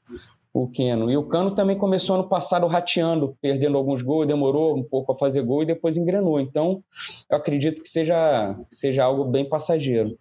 [0.54, 1.10] o Keno.
[1.10, 5.16] E o Cano também começou ano passado rateando, perdendo alguns gols, demorou um pouco a
[5.16, 6.40] fazer gol e depois engrenou.
[6.40, 6.84] Então,
[7.30, 10.18] eu acredito que seja, seja algo bem passageiro.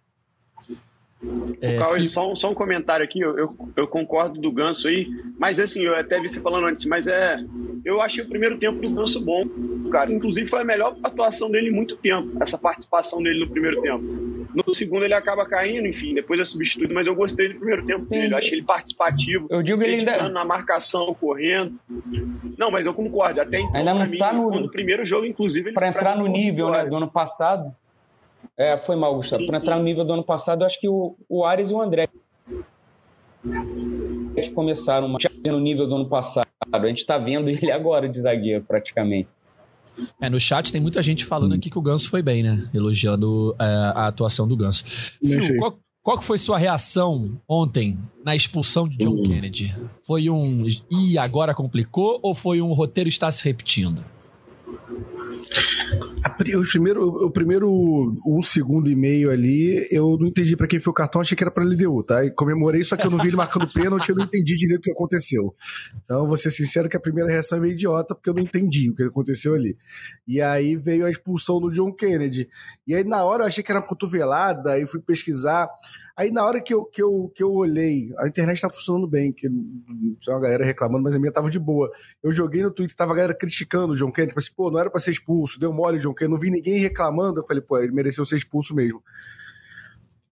[1.61, 5.07] É, Cauê, só, um, só um comentário aqui, eu, eu, eu, concordo do Ganso aí,
[5.37, 7.37] mas assim, eu até vi você falando antes, mas é.
[7.83, 9.43] Eu achei o primeiro tempo do Ganso bom,
[9.91, 10.11] cara.
[10.11, 14.03] Inclusive foi a melhor atuação dele em muito tempo, essa participação dele no primeiro tempo.
[14.53, 18.05] No segundo ele acaba caindo, enfim, depois é substituído, mas eu gostei do primeiro tempo
[18.05, 20.29] dele, eu achei ele participativo, eu digo ele ainda...
[20.29, 21.79] na marcação, correndo.
[22.57, 24.49] Não, mas eu concordo, até então, ainda não mim, tá no...
[24.51, 25.71] no primeiro jogo, inclusive.
[25.71, 27.73] Para entrar no nível né, do ano passado.
[28.57, 29.45] É, foi mal, Gustavo.
[29.45, 31.81] Para entrar no nível do ano passado, eu acho que o, o Ares e o
[31.81, 32.07] André
[34.53, 36.47] começaram no nível do ano passado.
[36.71, 39.27] A gente está vendo ele agora de zagueiro, praticamente.
[40.21, 42.69] É, no chat tem muita gente falando aqui que o Ganso foi bem, né?
[42.73, 44.85] Elogiando é, a atuação do Ganso.
[45.19, 49.23] Phil, qual, qual foi sua reação ontem na expulsão de John hum.
[49.23, 49.75] Kennedy?
[50.03, 50.41] Foi um
[50.89, 54.03] e agora complicou ou foi um roteiro está se repetindo?
[56.55, 57.69] O primeiro, o primeiro
[58.25, 61.43] um segundo e meio ali, eu não entendi para quem foi o cartão, achei que
[61.43, 62.25] era pra LDU, tá?
[62.25, 64.83] E comemorei, só que eu não vi ele marcando pênalti, eu não entendi direito o
[64.83, 65.53] que aconteceu.
[66.03, 68.89] Então, vou ser sincero que a primeira reação é meio idiota, porque eu não entendi
[68.89, 69.77] o que aconteceu ali.
[70.27, 72.49] E aí veio a expulsão do John Kennedy.
[72.87, 75.69] E aí, na hora, eu achei que era uma cotovelada, aí fui pesquisar.
[76.21, 79.33] Aí na hora que eu, que eu, que eu olhei, a internet tá funcionando bem,
[79.33, 79.49] que
[80.19, 81.91] tinha uma galera reclamando, mas a minha tava de boa.
[82.23, 84.79] Eu joguei no Twitter, tava a galera criticando o John Kennedy, tipo assim, pô, não
[84.79, 87.39] era pra ser expulso, deu mole o John Kennedy, não vi ninguém reclamando.
[87.39, 89.01] Eu falei, pô, ele mereceu ser expulso mesmo.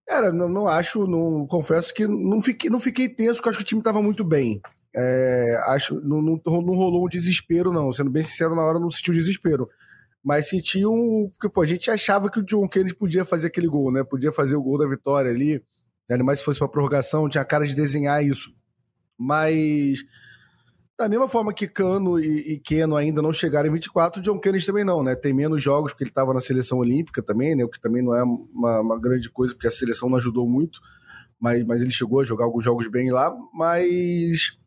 [0.07, 3.63] Cara, não, não acho, não, confesso que não fiquei, não fiquei tenso, porque acho que
[3.63, 4.61] o time tava muito bem.
[4.95, 7.91] É, acho não, não, não rolou um desespero, não.
[7.91, 9.67] Sendo bem sincero, na hora não senti o desespero
[10.23, 11.29] mas senti um.
[11.33, 14.03] Porque, pô, a gente achava que o John Kennedy podia fazer aquele gol, né?
[14.03, 15.63] Podia fazer o gol da vitória ali.
[16.11, 18.51] Ainda mais se fosse para prorrogação, tinha cara de desenhar isso.
[19.17, 20.03] Mas
[20.99, 24.65] da mesma forma que Cano e, e Keno ainda não chegaram em 24, John Kennedy
[24.65, 25.15] também não, né?
[25.15, 27.63] Tem menos jogos porque ele estava na seleção olímpica também, né?
[27.63, 30.81] O que também não é uma, uma, grande coisa, porque a seleção não ajudou muito,
[31.39, 33.33] mas, mas ele chegou a jogar alguns jogos bem lá.
[33.53, 34.57] Mas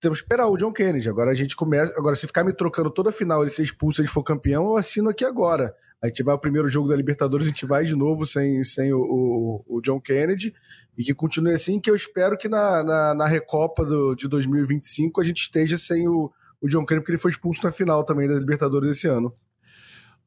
[0.00, 1.08] temos que esperar o John Kennedy.
[1.08, 1.92] Agora a gente começa.
[1.98, 4.64] Agora, se ficar me trocando toda a final ele ser expulso e ele for campeão,
[4.64, 5.74] eu assino aqui agora.
[6.02, 8.90] A gente vai ao primeiro jogo da Libertadores, a gente vai de novo sem, sem
[8.92, 10.54] o, o, o John Kennedy
[10.96, 15.20] e que continue assim, que eu espero que na, na, na Recopa do, de 2025
[15.20, 18.26] a gente esteja sem o, o John Kennedy, porque ele foi expulso na final também
[18.26, 19.32] da Libertadores esse ano.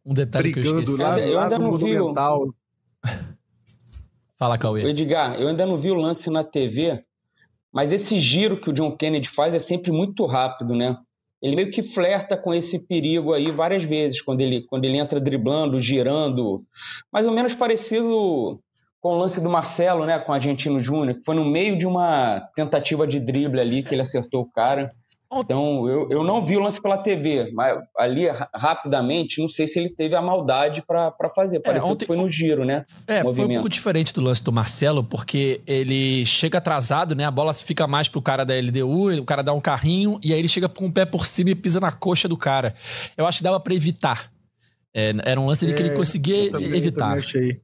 [0.05, 2.53] Um detalhe Brigando que eu lá, eu lá no Monumental.
[4.37, 4.83] Fala, Cauê.
[4.89, 7.03] Edgar, eu ainda não vi o lance na TV,
[7.73, 10.97] mas esse giro que o John Kennedy faz é sempre muito rápido, né?
[11.43, 15.19] ele meio que flerta com esse perigo aí várias vezes, quando ele, quando ele entra
[15.19, 16.63] driblando, girando,
[17.11, 18.61] mais ou menos parecido
[19.01, 21.85] com o lance do Marcelo, né, com o Argentino Júnior, que foi no meio de
[21.85, 24.93] uma tentativa de drible ali que ele acertou o cara.
[25.39, 29.79] Então, eu, eu não vi o lance pela TV, mas ali, rapidamente, não sei se
[29.79, 31.57] ele teve a maldade para fazer.
[31.57, 32.85] É, Pareceu é, ontem, que foi no giro, né?
[33.07, 37.25] É, foi um pouco diferente do lance do Marcelo, porque ele chega atrasado, né?
[37.25, 40.39] A bola fica mais pro cara da LDU, o cara dá um carrinho, e aí
[40.39, 42.73] ele chega com o pé por cima e pisa na coxa do cara.
[43.17, 44.31] Eu acho que dava para evitar.
[44.93, 47.13] É, era um lance é, que ele conseguia também, evitar.
[47.13, 47.61] Eu achei.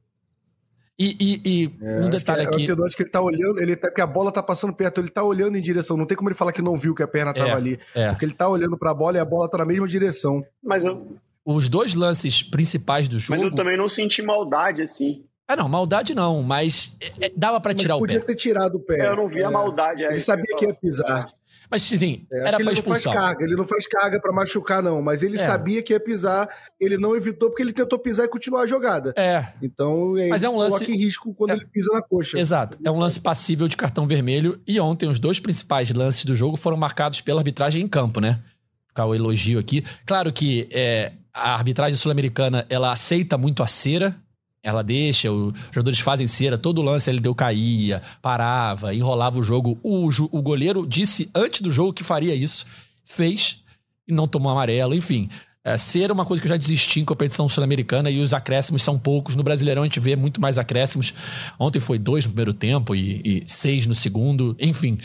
[1.02, 2.68] E, e, e é, um detalhe que, aqui.
[2.68, 5.08] Eu acho que ele tá olhando, ele tá, porque a bola tá passando perto, ele
[5.08, 5.96] tá olhando em direção.
[5.96, 7.80] Não tem como ele falar que não viu que a perna tava é, ali.
[7.94, 8.10] É.
[8.10, 10.44] Porque ele tá olhando pra bola e a bola tá na mesma direção.
[10.62, 11.16] Mas eu.
[11.42, 13.32] Os dois lances principais do jogo.
[13.32, 15.24] Mas eu também não senti maldade assim.
[15.48, 18.06] Ah, não, maldade não, mas é, dava para tirar o pé.
[18.06, 19.08] Podia ter tirado o pé.
[19.08, 19.50] Eu não vi a é.
[19.50, 20.02] maldade.
[20.02, 21.32] Ele sabia que ia pisar.
[21.70, 23.12] Mas, sim, é, era pra expulsão.
[23.12, 25.00] Ele não faz carga, ele não faz carga pra machucar, não.
[25.00, 25.46] Mas ele é.
[25.46, 26.48] sabia que ia pisar,
[26.80, 29.14] ele não evitou porque ele tentou pisar e continuar a jogada.
[29.16, 29.46] É.
[29.62, 30.76] Então, é, mas é um lance...
[30.76, 31.54] coloca em risco quando é...
[31.54, 32.38] ele pisa na coxa.
[32.38, 32.78] Exato.
[32.84, 34.60] É um lance passível de cartão vermelho.
[34.66, 38.40] E ontem, os dois principais lances do jogo foram marcados pela arbitragem em campo, né?
[38.88, 39.84] Ficar o elogio aqui.
[40.04, 44.16] Claro que é, a arbitragem sul-americana, ela aceita muito a cera,
[44.62, 49.78] ela deixa, os jogadores fazem cera, todo lance ele deu caía, parava, enrolava o jogo.
[49.82, 52.66] O, o goleiro disse antes do jogo que faria isso,
[53.04, 53.62] fez
[54.06, 55.28] e não tomou amarelo, enfim.
[55.64, 58.98] é, ser uma coisa que eu já desisti em competição sul-americana e os acréscimos são
[58.98, 59.36] poucos.
[59.36, 61.12] No Brasileirão a gente vê muito mais acréscimos.
[61.58, 64.98] Ontem foi dois no primeiro tempo e, e seis no segundo, enfim.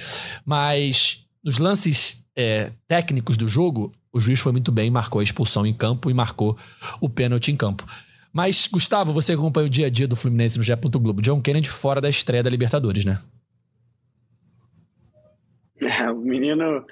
[0.45, 5.65] Mas nos lances é, técnicos do jogo, o juiz foi muito bem, marcou a expulsão
[5.65, 6.57] em campo e marcou
[7.01, 7.85] o pênalti em campo.
[8.35, 10.75] Mas, Gustavo, você acompanha o dia a dia do Fluminense no G.
[10.75, 11.21] Globo.
[11.21, 13.21] John Kennedy fora da estreia da Libertadores, né?
[15.81, 16.85] É, o menino,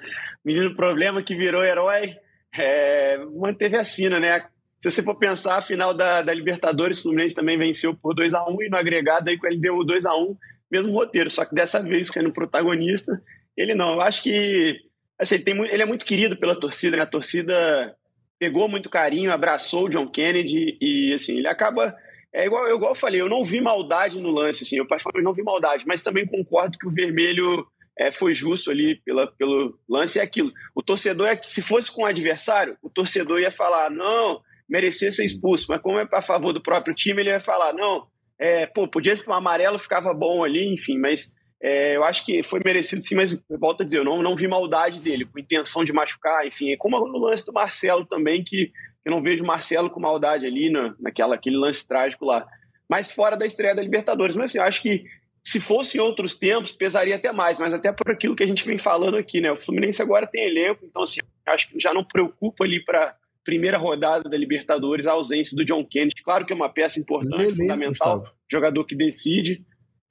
[0.44, 2.16] menino problema que virou herói
[2.56, 4.40] é, manteve a sina, né?
[4.78, 8.32] Se você for pensar, a final da, da Libertadores, o Fluminense também venceu por 2
[8.34, 10.36] a 1 e no agregado aí com ele deu 2 a 1
[10.70, 13.20] mesmo roteiro, só que dessa vez sendo protagonista,
[13.56, 13.94] ele não.
[13.94, 14.80] Eu acho que
[15.18, 17.02] assim, ele, tem, ele é muito querido pela torcida, né?
[17.02, 17.96] A torcida
[18.44, 21.96] pegou muito carinho, abraçou o John Kennedy e assim, ele acaba
[22.30, 25.32] é igual, igual eu falei, eu não vi maldade no lance, assim, eu particularmente não
[25.32, 27.66] vi maldade, mas também concordo que o vermelho
[27.98, 30.52] é, foi justo ali pela, pelo lance é aquilo.
[30.74, 35.10] O torcedor é que, se fosse com o adversário, o torcedor ia falar, não, merecia
[35.10, 38.66] ser expulso, mas como é a favor do próprio time, ele ia falar, não, é,
[38.66, 41.34] pô, podia ser um amarelo, ficava bom ali, enfim, mas
[41.66, 44.46] é, eu acho que foi merecido sim, mas volto a dizer, eu não, não vi
[44.46, 48.70] maldade dele, com intenção de machucar, enfim, é como no lance do Marcelo também, que
[49.02, 52.46] eu não vejo o Marcelo com maldade ali na, naquela, aquele lance trágico lá.
[52.86, 54.36] Mas fora da estreia da Libertadores.
[54.36, 55.06] Mas assim, acho que
[55.42, 58.66] se fosse em outros tempos, pesaria até mais, mas até por aquilo que a gente
[58.66, 59.50] vem falando aqui, né?
[59.50, 63.78] O Fluminense agora tem elenco, então assim, acho que já não preocupa ali para primeira
[63.78, 66.22] rodada da Libertadores a ausência do John Kennedy.
[66.22, 68.36] Claro que é uma peça importante, Lelê, fundamental, Gustavo.
[68.50, 69.64] jogador que decide.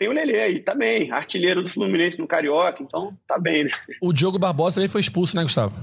[0.04, 3.72] Tem o Lele aí, tá bem, artilheiro do Fluminense no Carioca, então tá bem, né?
[4.01, 5.74] O Diogo Barbosa também foi expulso, né, Gustavo?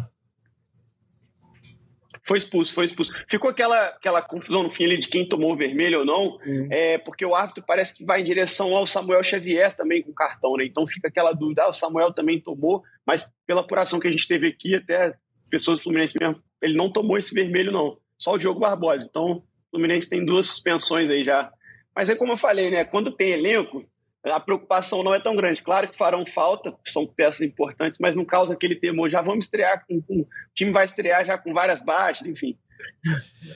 [2.22, 3.14] Foi expulso, foi expulso.
[3.26, 6.68] Ficou aquela, aquela confusão no fim ali de quem tomou o vermelho ou não, uhum.
[6.70, 10.54] é, porque o árbitro parece que vai em direção ao Samuel Xavier também com cartão,
[10.58, 10.66] né?
[10.66, 14.28] Então fica aquela dúvida, ah, o Samuel também tomou, mas pela apuração que a gente
[14.28, 15.14] teve aqui, até
[15.48, 17.96] pessoas do Fluminense mesmo, ele não tomou esse vermelho, não.
[18.18, 19.06] Só o Diogo Barbosa.
[19.08, 21.50] Então, o Fluminense tem duas suspensões aí já.
[21.96, 22.84] Mas é como eu falei, né?
[22.84, 23.82] Quando tem elenco,
[24.24, 25.62] a preocupação não é tão grande.
[25.62, 29.08] Claro que farão falta, são peças importantes, mas não causa aquele temor.
[29.10, 32.58] Já vamos estrear com, com o time vai estrear já com várias baixas, enfim.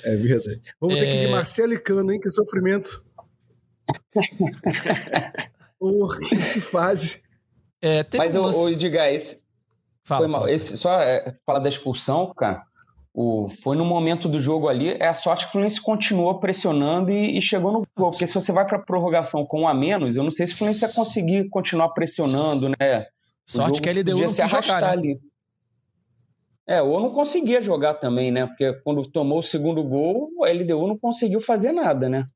[0.05, 0.62] É verdade.
[0.81, 1.01] Vamos é...
[1.01, 1.31] ter que ir de é.
[1.31, 2.21] Marcelo e Cano, hein?
[2.21, 3.05] Que sofrimento.
[5.79, 7.23] Porra, que fase.
[7.83, 9.39] É, mas, o, o Edgar, esse,
[10.05, 10.49] fala, foi mal.
[10.49, 12.65] Esse, só é, falar da expulsão, cara
[13.17, 17.12] o, foi no momento do jogo ali, é a sorte que o Fluminense continuou pressionando
[17.12, 18.11] e, e chegou no gol.
[18.11, 20.59] Porque se você vai para prorrogação com um a menos, eu não sei se o
[20.59, 23.07] Fluminense ia conseguir continuar pressionando, né?
[23.47, 24.89] O sorte que a LDU não se arrastar jogar, né?
[24.89, 25.21] ali.
[26.67, 28.47] É, ou não conseguia jogar também, né?
[28.47, 32.27] Porque quando tomou o segundo gol, a LDU não conseguiu fazer nada, né?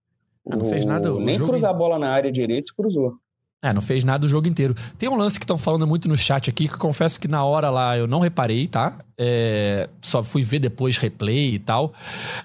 [0.49, 1.13] Ah, não fez nada.
[1.15, 3.15] Nem cruzar a bola na área direita, cruzou.
[3.61, 4.73] É, não fez nada o jogo inteiro.
[4.97, 7.45] Tem um lance que estão falando muito no chat aqui, que eu confesso que na
[7.45, 8.97] hora lá eu não reparei, tá?
[9.19, 11.93] É, só fui ver depois replay e tal.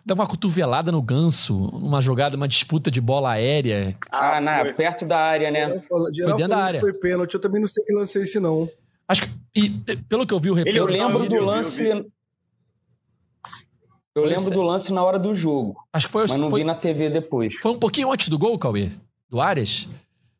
[0.04, 3.96] Dá uma cotovelada no ganso, uma jogada, uma disputa de bola aérea.
[4.12, 5.80] Ah, na, perto da área, né?
[5.88, 6.80] foi dentro da área.
[6.80, 8.68] Foi pênalti, eu também não sei que lance é esse, não.
[9.08, 9.70] Acho que, e,
[10.10, 10.80] pelo que eu vi o replay...
[10.80, 11.84] Eu lembro do lance...
[14.16, 15.76] Eu lembro do lance na hora do jogo.
[15.92, 16.26] Acho que foi...
[16.28, 17.54] Mas não foi, vi na TV depois.
[17.62, 18.90] Foi um pouquinho antes do gol, Cauê?
[19.30, 19.88] Do Arias?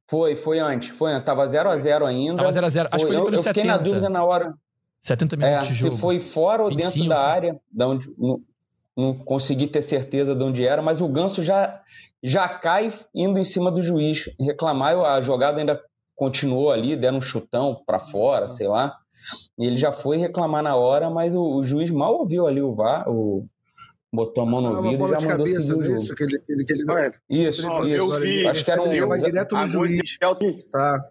[0.08, 0.98] Foi, foi antes.
[0.98, 1.26] Foi antes.
[1.26, 2.38] Tava 0x0 ainda.
[2.38, 2.88] Tava 0x0.
[2.92, 3.54] Acho que foi eu, pelos eu 70.
[3.54, 4.54] fiquei na dúvida na hora.
[5.02, 5.96] 70 minutos é, de jogo.
[5.96, 6.94] Se foi fora ou 25.
[6.94, 8.42] dentro da área, da onde, não,
[8.96, 11.82] não, consegui ter certeza de onde era, mas o Ganso já,
[12.22, 14.98] já cai indo em cima do juiz reclamar.
[14.98, 15.82] A jogada ainda
[16.16, 18.96] continuou ali, deram um chutão para fora, sei lá.
[19.58, 22.74] E ele já foi reclamar na hora, mas o, o juiz mal ouviu ali o
[22.74, 23.46] VAR, o,
[24.14, 25.98] botou a mão no ah, ouvido e já mandou cabeça, seguir o jogo.
[25.98, 26.84] Isso, que ele, que ele, que ele...
[26.84, 27.98] Não, é, isso, não, isso.
[27.98, 29.08] Eu vi, acho que era um...
[29.08, 30.18] Vai direto no juiz.
[30.72, 31.10] Tá.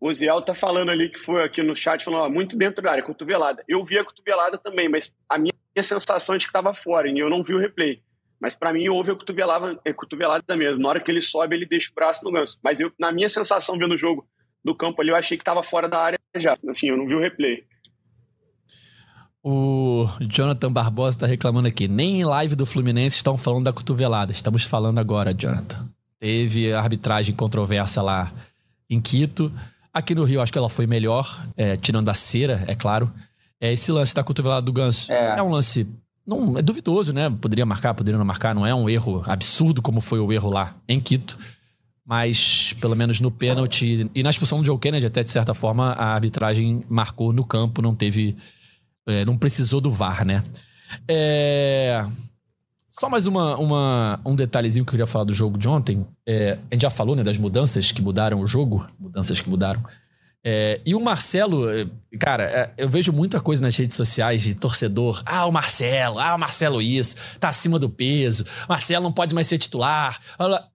[0.00, 2.90] O Ziel tá falando ali que foi aqui no chat, falando, ó, muito dentro da
[2.90, 3.64] área, cotovelada.
[3.68, 7.18] Eu vi a cotovelada também, mas a minha sensação é de que tava fora, e
[7.18, 8.02] eu não vi o replay.
[8.40, 10.80] Mas para mim houve a cotovelada, a cotovelada mesmo.
[10.80, 12.58] Na hora que ele sobe, ele deixa o braço no ganso.
[12.62, 14.28] Mas eu, na minha sensação vendo o jogo
[14.64, 16.52] do campo ali, eu achei que tava fora da área já.
[16.64, 17.64] Enfim, eu não vi o replay.
[19.42, 21.86] O Jonathan Barbosa está reclamando aqui.
[21.86, 24.32] Nem em live do Fluminense estão falando da cotovelada.
[24.32, 25.88] Estamos falando agora, Jonathan.
[26.18, 28.32] Teve arbitragem controversa lá
[28.90, 29.52] em Quito.
[29.94, 33.10] Aqui no Rio, acho que ela foi melhor, é, tirando a cera, é claro.
[33.60, 35.86] É, esse lance da cotovelada do Ganso é, é um lance.
[36.26, 37.30] Não, é duvidoso, né?
[37.40, 38.54] Poderia marcar, poderia não marcar.
[38.54, 41.38] Não é um erro absurdo como foi o erro lá em Quito.
[42.04, 45.92] Mas, pelo menos no pênalti e na expulsão do Joe Kennedy, até de certa forma,
[45.92, 48.36] a arbitragem marcou no campo, não teve
[49.08, 50.44] é, não precisou do VAR, né?
[51.08, 52.06] É...
[52.98, 56.04] Só mais uma, uma, um detalhezinho que eu queria falar do jogo de ontem.
[56.26, 59.80] É, a gente já falou, né, das mudanças que mudaram o jogo, mudanças que mudaram.
[60.44, 61.86] É, e o Marcelo, é,
[62.18, 65.22] cara, é, eu vejo muita coisa nas redes sociais de torcedor.
[65.24, 69.46] Ah, o Marcelo, ah, o Marcelo isso, tá acima do peso, Marcelo não pode mais
[69.46, 70.18] ser titular.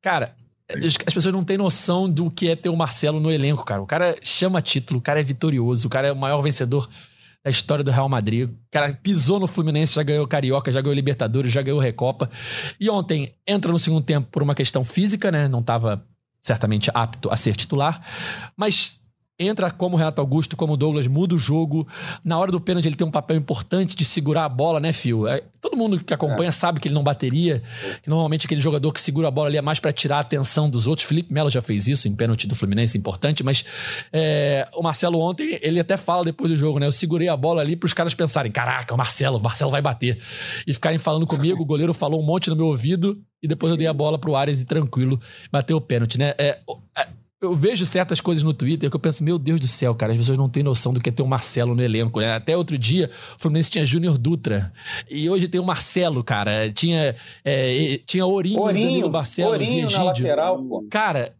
[0.01, 0.33] Cara,
[0.69, 3.81] as pessoas não têm noção do que é ter o Marcelo no elenco, cara.
[3.81, 6.87] O cara chama título, o cara é vitorioso, o cara é o maior vencedor
[7.43, 8.49] da história do Real Madrid.
[8.49, 12.29] O cara pisou no Fluminense, já ganhou Carioca, já ganhou Libertadores, já ganhou Recopa.
[12.79, 15.47] E ontem entra no segundo tempo por uma questão física, né?
[15.47, 16.05] Não estava
[16.41, 18.01] certamente apto a ser titular,
[18.55, 18.97] mas
[19.39, 21.87] entra como Renato Augusto, como Douglas, muda o jogo.
[22.23, 25.27] Na hora do pênalti, ele tem um papel importante de segurar a bola, né, Fio?
[25.27, 26.51] É, todo mundo que acompanha é.
[26.51, 27.61] sabe que ele não bateria.
[28.01, 30.69] Que normalmente aquele jogador que segura a bola ali é mais para tirar a atenção
[30.69, 31.07] dos outros.
[31.07, 33.65] Felipe Melo já fez isso em pênalti do Fluminense, importante, mas
[34.11, 36.85] é, o Marcelo ontem, ele até fala depois do jogo, né?
[36.85, 39.81] Eu segurei a bola ali para os caras pensarem: caraca, o Marcelo, o Marcelo vai
[39.81, 40.17] bater.
[40.67, 43.77] E ficarem falando comigo, o goleiro falou um monte no meu ouvido e depois eu
[43.77, 45.19] dei a bola pro Ares e tranquilo
[45.51, 46.33] bateu o pênalti, né?
[46.37, 46.59] É,
[46.97, 47.07] é
[47.45, 50.17] eu vejo certas coisas no Twitter que eu penso, meu Deus do céu, cara, as
[50.17, 52.33] pessoas não têm noção do que é ter o um Marcelo no elenco, né?
[52.33, 54.71] Até outro dia, o Fluminense tinha Júnior Dutra.
[55.09, 56.71] E hoje tem o Marcelo, cara.
[56.71, 60.05] Tinha, é, tinha Ourinho, Ourinho Danilo Barcelos Ourinho e Egídio.
[60.05, 60.85] Lateral, pô.
[60.89, 61.33] Cara,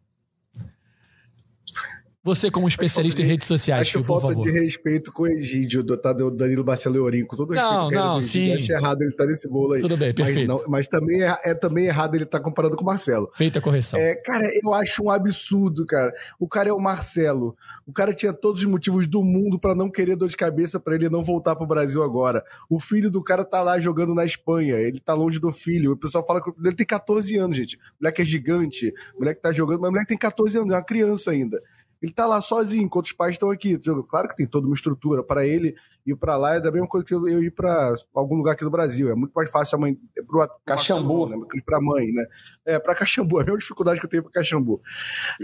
[2.24, 4.44] você, como especialista em redes sociais, acho por falta favor.
[4.44, 8.02] de respeito com o Egídio, do, tá, do Danilo Barcelorinho, com todo não, respeito.
[8.02, 8.54] Não, não, sim.
[8.54, 9.82] Acho errado ele estar tá nesse bolo aí.
[9.82, 10.48] Tudo bem, perfeito.
[10.48, 13.30] Mas, não, mas também é, é, também errado ele estar tá comparando com o Marcelo.
[13.36, 14.00] Feita a correção.
[14.00, 16.14] É, cara, eu acho um absurdo, cara.
[16.40, 17.58] O cara é o Marcelo.
[17.86, 20.96] O cara tinha todos os motivos do mundo para não querer dor de cabeça para
[20.96, 22.42] ele não voltar pro Brasil agora.
[22.70, 24.76] O filho do cara tá lá jogando na Espanha.
[24.76, 25.92] Ele tá longe do filho.
[25.92, 27.76] O pessoal fala que o filho dele tem 14 anos, gente.
[27.76, 28.94] O moleque é gigante.
[29.14, 31.62] O moleque tá jogando, mas o moleque tem 14 anos, é uma criança ainda.
[32.04, 33.80] Ele tá lá sozinho, enquanto os pais estão aqui.
[34.10, 35.74] Claro que tem toda uma estrutura para ele
[36.06, 38.64] ir para lá é da mesma coisa que eu, eu ir para algum lugar aqui
[38.66, 39.10] do Brasil.
[39.10, 41.38] É muito mais fácil a mãe é pro Caxambu, né?
[41.66, 42.26] Para mãe, né?
[42.66, 44.82] É para Caxambu, é a mesma dificuldade que eu tenho para Caxambu.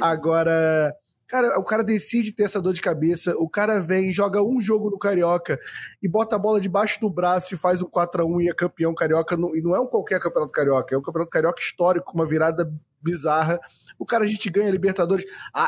[0.02, 0.94] Agora,
[1.30, 4.90] Cara, o cara decide ter essa dor de cabeça, o cara vem, joga um jogo
[4.90, 5.60] no Carioca
[6.02, 9.36] e bota a bola debaixo do braço e faz um 4x1 e é campeão carioca.
[9.54, 12.74] E não é um qualquer campeonato carioca, é um campeonato carioca histórico, com uma virada
[13.02, 13.60] bizarra.
[13.98, 15.26] O cara, a gente ganha a Libertadores.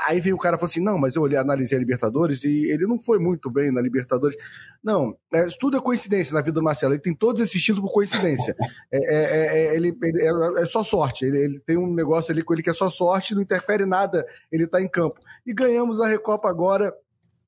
[0.08, 2.72] Aí vem o cara e fala assim: não, mas eu olhei, analisei a Libertadores e
[2.72, 4.38] ele não foi muito bem na Libertadores.
[4.84, 6.94] Não, é, tudo é coincidência na vida do Marcelo.
[6.94, 8.56] Ele tem todos esses títulos por coincidência.
[8.92, 11.26] É, é, é, é ele, ele é, é, só sorte.
[11.26, 14.26] Ele, ele, tem um negócio ali com ele que é só sorte, não interfere nada,
[14.52, 15.20] ele tá em campo.
[15.46, 16.94] E ganhamos a Recopa agora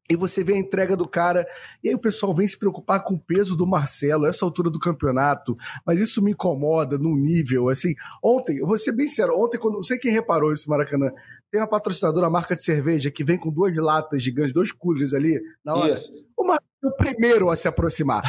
[0.10, 1.48] e você vê a entrega do cara,
[1.84, 4.80] e aí o pessoal vem se preocupar com o peso do Marcelo, essa altura do
[4.80, 9.58] campeonato, mas isso me incomoda num nível, assim, ontem, eu vou ser bem sério, ontem,
[9.58, 11.12] quando, não sei quem reparou isso, Maracanã,
[11.54, 15.40] tem uma patrocinadora, marca de cerveja, que vem com duas latas gigantes, dois coolers ali,
[15.64, 16.04] na hora, isso.
[16.36, 18.22] o Marcelo o primeiro a se aproximar,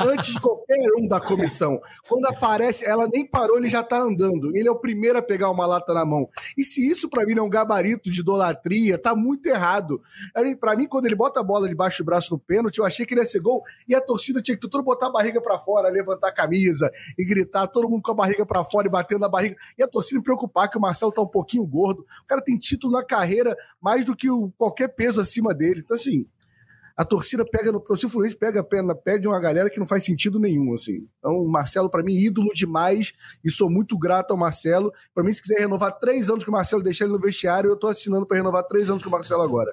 [0.00, 1.78] antes de qualquer um da comissão.
[2.08, 4.56] Quando aparece, ela nem parou, ele já tá andando.
[4.56, 6.26] Ele é o primeiro a pegar uma lata na mão.
[6.56, 10.00] E se isso para mim não é um gabarito de idolatria, tá muito errado.
[10.58, 13.12] Para mim, quando ele bota a bola debaixo do braço no pênalti, eu achei que
[13.12, 15.90] ele ia ser gol e a torcida tinha que todo botar a barriga para fora,
[15.90, 19.28] levantar a camisa e gritar, todo mundo com a barriga para fora e batendo na
[19.28, 19.56] barriga.
[19.76, 22.06] E a torcida me preocupar que o Marcelo tá um pouquinho gordo.
[22.22, 25.80] O cara tem título na carreira mais do que o, qualquer peso acima dele.
[25.80, 26.26] Então, assim,
[26.96, 27.78] a torcida pega no.
[27.78, 31.06] O Fluminense pega a pena, pede uma galera que não faz sentido nenhum, assim.
[31.18, 33.12] Então, o Marcelo, para mim, ídolo demais,
[33.44, 34.92] e sou muito grato ao Marcelo.
[35.14, 37.76] Para mim, se quiser renovar três anos com o Marcelo, deixar ele no vestiário, eu
[37.76, 39.72] tô assinando para renovar três anos com o Marcelo agora.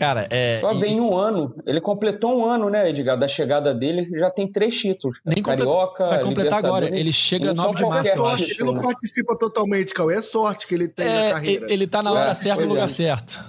[0.00, 0.60] Cara, é.
[0.62, 1.00] Só vem e...
[1.00, 1.54] um ano.
[1.66, 3.18] Ele completou um ano, né, Edgar?
[3.18, 5.18] Da chegada dele, já tem três títulos.
[5.22, 6.08] Nem Carioca.
[6.08, 6.86] Vai completar agora.
[6.88, 8.16] Ele chega 9 de março.
[8.16, 10.16] Sorte, ele não participa totalmente, Cauê.
[10.16, 11.70] É sorte que ele tem é, na carreira.
[11.70, 13.44] Ele tá na hora é, certa no lugar certo.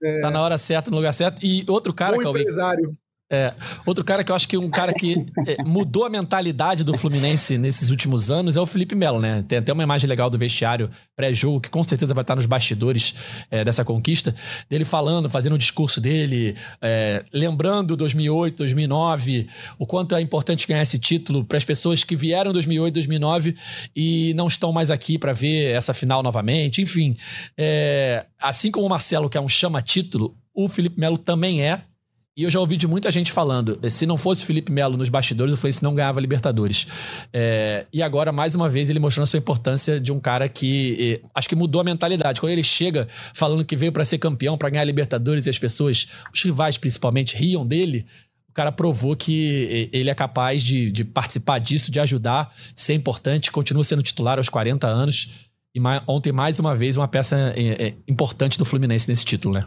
[0.00, 0.20] É.
[0.20, 1.44] Tá na hora certa, no lugar certo.
[1.44, 2.96] E outro cara, Bom Cauê, empresário.
[3.30, 3.52] É,
[3.84, 7.58] outro cara que eu acho que um cara que é, mudou a mentalidade do Fluminense
[7.58, 9.44] nesses últimos anos é o Felipe Melo, né?
[9.46, 13.14] Tem até uma imagem legal do vestiário pré-jogo, que com certeza vai estar nos bastidores
[13.50, 14.34] é, dessa conquista,
[14.70, 19.46] dele falando, fazendo o discurso dele, é, lembrando 2008, 2009,
[19.78, 23.54] o quanto é importante ganhar esse título para as pessoas que vieram em 2008, 2009
[23.94, 26.80] e não estão mais aqui para ver essa final novamente.
[26.80, 27.14] Enfim,
[27.58, 31.82] é, assim como o Marcelo, que é um chama-título, o Felipe Melo também é.
[32.38, 35.08] E eu já ouvi de muita gente falando, se não fosse o Felipe Melo nos
[35.08, 36.86] bastidores, o Fluminense não ganhava Libertadores.
[37.32, 41.20] É, e agora, mais uma vez, ele mostrando a sua importância de um cara que
[41.20, 42.40] eh, acho que mudou a mentalidade.
[42.40, 46.06] Quando ele chega falando que veio para ser campeão, para ganhar Libertadores, e as pessoas,
[46.32, 48.06] os rivais principalmente, riam dele,
[48.48, 52.94] o cara provou que ele é capaz de, de participar disso, de ajudar, de ser
[52.94, 55.48] importante, continua sendo titular aos 40 anos.
[55.74, 59.66] E ontem, mais uma vez, uma peça é, é, importante do Fluminense nesse título, né?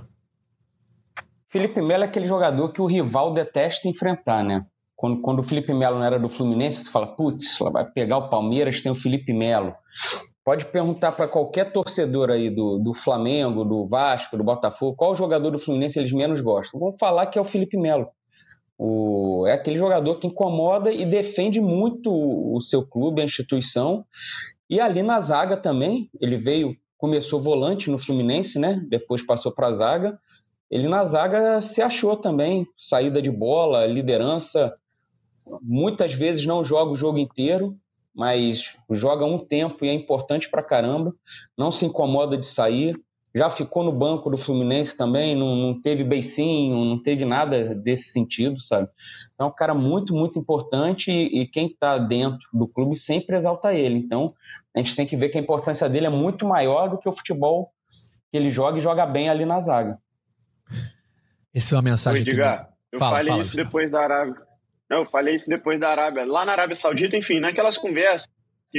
[1.51, 4.65] Felipe Melo é aquele jogador que o rival detesta enfrentar, né?
[4.95, 8.29] Quando, quando o Felipe Melo não era do Fluminense, você fala, putz, vai pegar o
[8.29, 9.75] Palmeiras, tem o Felipe Melo.
[10.45, 15.51] pode perguntar para qualquer torcedor aí do, do Flamengo, do Vasco, do Botafogo, qual jogador
[15.51, 16.79] do Fluminense eles menos gostam.
[16.79, 18.07] Vão falar que é o Felipe Melo.
[18.77, 24.05] O, é aquele jogador que incomoda e defende muito o seu clube, a instituição.
[24.69, 28.81] E ali na zaga também, ele veio, começou volante no Fluminense, né?
[28.87, 30.17] Depois passou para a zaga.
[30.71, 34.73] Ele na zaga se achou também, saída de bola, liderança.
[35.61, 37.77] Muitas vezes não joga o jogo inteiro,
[38.15, 41.13] mas joga um tempo e é importante para caramba.
[41.57, 42.95] Não se incomoda de sair
[43.33, 48.11] já ficou no banco do Fluminense também, não, não teve beicinho, não teve nada desse
[48.11, 48.89] sentido, sabe?
[49.33, 53.35] Então, é um cara muito, muito importante e, e quem está dentro do clube sempre
[53.35, 53.97] exalta ele.
[53.97, 54.33] Então,
[54.75, 57.11] a gente tem que ver que a importância dele é muito maior do que o
[57.11, 57.71] futebol
[58.29, 59.97] que ele joga e joga bem ali na zaga.
[61.53, 62.23] Essa é uma mensagem.
[62.23, 63.67] Oi, Edgar, eu fala, falei fala, isso Gustavo.
[63.67, 64.35] depois da Arábia.
[64.89, 66.25] Não, eu falei isso depois da Arábia.
[66.25, 68.27] Lá na Arábia Saudita, enfim, naquelas conversas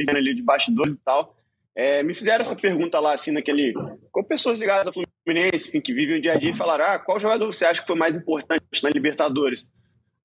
[0.09, 1.37] ali de bastidores e tal,
[1.75, 3.75] é, me fizeram essa pergunta lá, assim, naquele.
[4.11, 6.99] Com pessoas ligadas ao Fluminense, enfim, que vivem o dia a dia e falaram: ah,
[6.99, 9.68] qual jogador você acha que foi mais importante na Libertadores?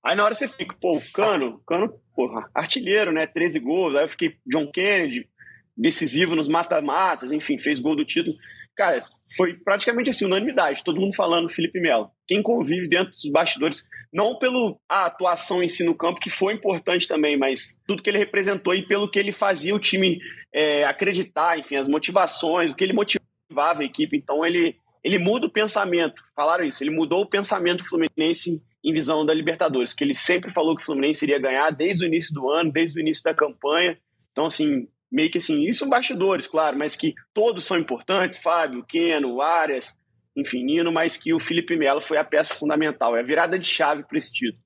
[0.03, 3.25] Aí na hora você fica, pô, Cano, Cano, porra, artilheiro, né?
[3.25, 3.95] 13 gols.
[3.95, 5.27] Aí eu fiquei, John Kennedy,
[5.75, 8.35] decisivo nos mata-matas, enfim, fez gol do título.
[8.75, 12.09] Cara, foi praticamente assim, unanimidade, todo mundo falando Felipe Melo.
[12.25, 17.07] Quem convive dentro dos bastidores, não pela atuação em si no campo, que foi importante
[17.07, 20.19] também, mas tudo que ele representou e pelo que ele fazia o time
[20.53, 24.15] é, acreditar, enfim, as motivações, o que ele motivava a equipe.
[24.15, 29.25] Então ele, ele muda o pensamento, falaram isso, ele mudou o pensamento Fluminense em visão
[29.25, 32.49] da Libertadores, que ele sempre falou que o Fluminense iria ganhar desde o início do
[32.49, 33.97] ano, desde o início da campanha.
[34.31, 38.83] Então, assim, meio que assim, isso são bastidores, claro, mas que todos são importantes, Fábio,
[38.83, 39.95] Keno, Arias,
[40.35, 43.65] enfim, Nino, mas que o Felipe Melo foi a peça fundamental, é a virada de
[43.65, 44.61] chave para esse título.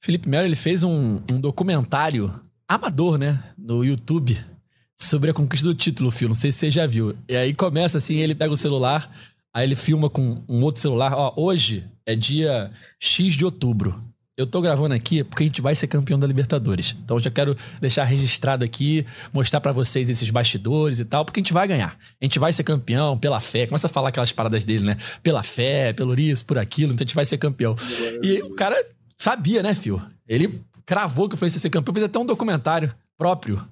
[0.00, 2.32] Felipe Melo, ele fez um, um, documentário
[2.66, 4.38] amador, né, no YouTube,
[4.98, 7.14] sobre a conquista do título, Fio, não sei se você já viu.
[7.28, 9.14] E aí começa assim, ele pega o celular,
[9.52, 14.00] aí ele filma com um outro celular, ó, hoje é dia X de outubro
[14.36, 16.96] eu tô gravando aqui porque a gente vai ser campeão da Libertadores.
[17.02, 21.40] Então eu já quero deixar registrado aqui, mostrar para vocês esses bastidores e tal, porque
[21.40, 21.98] a gente vai ganhar.
[22.20, 23.66] A gente vai ser campeão pela fé.
[23.66, 24.96] Começa a falar aquelas paradas dele, né?
[25.22, 27.76] Pela fé, pelo isso, por aquilo, então a gente vai ser campeão.
[28.22, 28.76] E o cara
[29.18, 30.02] sabia, né, Fio?
[30.26, 33.62] Ele cravou que foi ser campeão, fez até um documentário próprio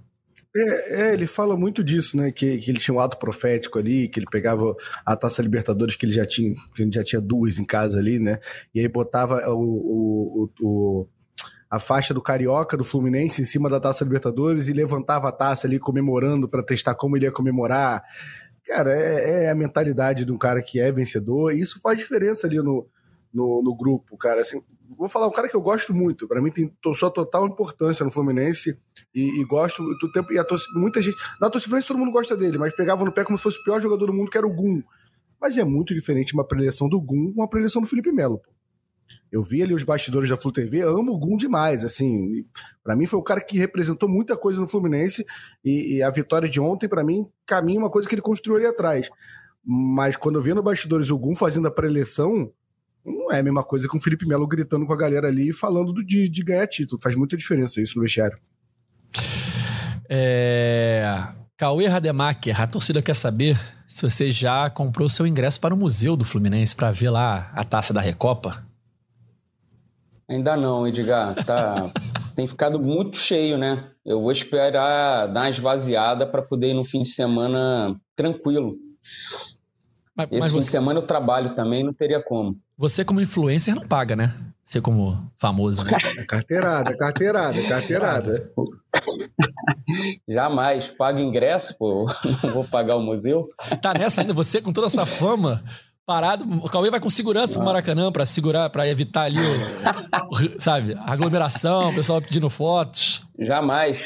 [0.54, 2.32] é, é, ele fala muito disso, né?
[2.32, 4.74] Que, que ele tinha um ato profético ali, que ele pegava
[5.06, 8.18] a Taça Libertadores, que ele já tinha, que ele já tinha duas em casa ali,
[8.18, 8.38] né?
[8.74, 11.06] E aí botava o, o, o,
[11.70, 15.68] a faixa do Carioca, do Fluminense, em cima da Taça Libertadores e levantava a taça
[15.68, 18.02] ali comemorando para testar como ele ia comemorar.
[18.66, 22.46] Cara, é, é, a mentalidade de um cara que é vencedor, e isso faz diferença
[22.46, 22.86] ali no,
[23.32, 24.40] no, no grupo, cara.
[24.40, 24.60] Assim,
[24.96, 26.26] vou falar um cara que eu gosto muito.
[26.28, 28.76] Para mim tem sua total importância no Fluminense
[29.14, 30.32] e, e gosto do tempo.
[30.32, 31.16] E a torcida, muita gente.
[31.40, 33.64] Na torcida Fluminense todo mundo gosta dele, mas pegava no pé como se fosse o
[33.64, 34.82] pior jogador do mundo, que era o Gum.
[35.40, 38.38] Mas é muito diferente uma preleção do Gum com uma preleção do Felipe Melo.
[38.38, 38.50] Pô.
[39.32, 42.44] Eu vi ali os bastidores da Flu TV, amo o Gum demais, assim.
[42.82, 45.24] para mim foi o cara que representou muita coisa no Fluminense
[45.64, 48.66] e, e a vitória de ontem, para mim, caminha uma coisa que ele construiu ali
[48.66, 49.08] atrás.
[49.64, 52.52] Mas quando eu vi no bastidores o Gum fazendo a preleção,
[53.04, 55.52] não é a mesma coisa que o Felipe Melo gritando com a galera ali e
[55.52, 57.00] falando do, de, de ganhar título.
[57.00, 58.38] Faz muita diferença isso no vestiário.
[60.08, 61.04] É...
[61.56, 66.16] Cauê Rademacher, a torcida quer saber se você já comprou seu ingresso para o Museu
[66.16, 68.64] do Fluminense para ver lá a taça da Recopa.
[70.28, 71.34] Ainda não, Edgar.
[71.44, 71.90] Tá...
[72.34, 73.90] Tem ficado muito cheio, né?
[74.04, 78.76] Eu vou esperar dar uma esvaziada para poder ir no fim de semana tranquilo.
[80.20, 80.66] Mas, Esse mas fim você...
[80.66, 82.56] de semana eu trabalho também, não teria como.
[82.76, 84.34] Você, como influencer, não paga, né?
[84.62, 85.92] Você, como famoso, né?
[86.16, 88.52] É carteirada, carteirada, carteirada.
[90.28, 90.88] Jamais.
[90.88, 92.06] Paga ingresso, pô.
[92.42, 93.48] Não vou pagar o museu.
[93.82, 95.62] Tá nessa ainda, você com toda essa fama,
[96.06, 96.44] parado.
[96.64, 101.12] O Cauê vai com segurança pro Maracanã pra segurar, pra evitar ali, o, sabe, a
[101.12, 103.22] aglomeração, o pessoal pedindo fotos.
[103.38, 104.00] Jamais.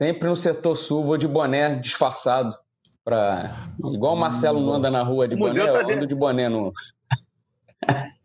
[0.00, 2.56] Sempre no setor sul, vou de boné disfarçado.
[3.08, 3.70] Pra...
[3.94, 6.46] Igual o Marcelo não anda na rua de o boné, tá eu ando de boné
[6.46, 6.72] no.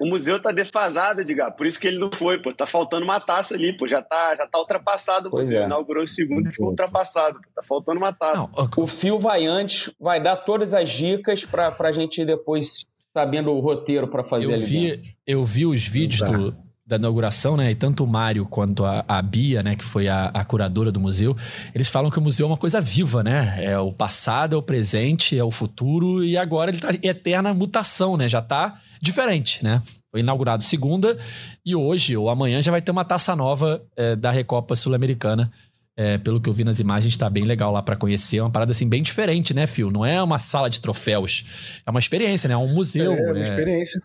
[0.00, 2.52] O museu tá defasado, Edgar, por isso que ele não foi, pô.
[2.52, 3.86] Tá faltando uma taça ali, pô.
[3.86, 5.62] Já tá, já tá ultrapassado o pois museu.
[5.62, 5.66] É.
[5.66, 7.40] Inaugurou o segundo e ficou ultrapassado.
[7.40, 7.48] Pô.
[7.54, 8.50] Tá faltando uma taça.
[8.54, 12.76] Não, o Fio vai antes, vai dar todas as dicas pra, pra gente depois
[13.16, 15.10] sabendo o roteiro para fazer eu ali vi, dentro.
[15.24, 16.56] Eu vi os vídeos do,
[16.86, 17.70] da inauguração, né?
[17.70, 19.74] E tanto o Mário quanto a, a Bia, né?
[19.74, 21.34] Que foi a, a, curadora do museu,
[21.74, 23.54] eles falam que o museu é uma coisa viva, né?
[23.58, 27.54] É o passado, é o presente, é o futuro e agora ele tá em eterna
[27.54, 28.28] mutação, né?
[28.28, 29.80] Já tá diferente, né?
[30.10, 31.16] Foi inaugurado segunda
[31.64, 35.50] e hoje ou amanhã já vai ter uma taça nova é, da Recopa Sul-Americana
[35.96, 38.38] É, pelo que eu vi nas imagens, tá bem legal lá para conhecer.
[38.38, 39.92] É uma parada assim bem diferente, né, Fio?
[39.92, 41.44] Não é uma sala de troféus.
[41.86, 42.54] É uma experiência, né?
[42.54, 43.12] É um museu.
[43.12, 43.48] É, uma né?
[43.48, 44.02] experiência.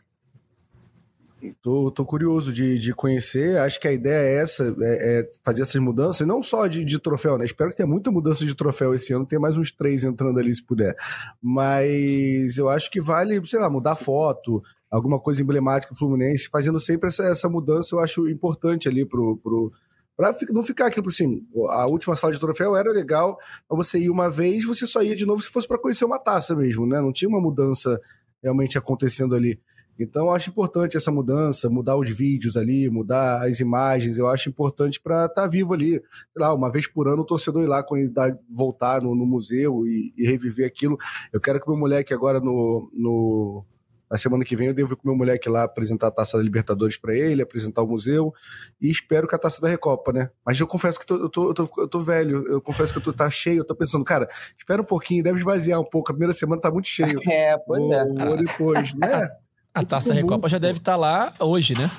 [1.61, 3.57] Tô, tô curioso de, de conhecer.
[3.59, 6.99] Acho que a ideia é essa, é, é fazer essas mudanças, não só de, de,
[6.99, 7.45] troféu, né?
[7.45, 10.53] Espero que tenha muita mudança de troféu esse ano, tem mais uns três entrando ali
[10.53, 10.95] se puder.
[11.41, 14.61] Mas eu acho que vale, sei lá, mudar foto,
[14.91, 19.37] alguma coisa emblemática Fluminense, fazendo sempre essa, essa mudança, eu acho importante ali pro.
[19.37, 19.71] pro
[20.17, 23.37] Pra não ficar aquilo assim, a última sala de troféu era legal,
[23.69, 26.19] mas você ia uma vez, você só ia de novo se fosse para conhecer uma
[26.19, 26.99] taça mesmo, né?
[26.99, 27.97] Não tinha uma mudança
[28.43, 29.57] realmente acontecendo ali.
[29.99, 34.17] Então, eu acho importante essa mudança, mudar os vídeos ali, mudar as imagens.
[34.17, 35.91] Eu acho importante para estar tá vivo ali.
[35.91, 36.01] Sei
[36.37, 39.25] lá, uma vez por ano o torcedor ir lá quando ele dá, voltar no, no
[39.25, 40.97] museu e, e, reviver aquilo.
[41.33, 43.65] Eu quero que o meu moleque agora no, no
[44.09, 46.43] na semana que vem eu devo ir com meu moleque lá apresentar a taça da
[46.43, 48.33] Libertadores para ele, apresentar o museu
[48.81, 50.31] e espero que a taça da Recopa, né?
[50.43, 52.97] Mas eu confesso que tô, eu, tô, eu, tô, eu tô velho, eu confesso que
[52.97, 54.27] eu tô tá cheio, eu tô pensando, cara,
[54.57, 57.19] espera um pouquinho, deve esvaziar um pouco, a primeira semana tá muito cheio.
[57.29, 58.25] É, pois vou, é.
[58.25, 59.29] Vou depois, né?
[59.73, 61.89] A taça da Recopa muito, já deve estar tá lá hoje, né?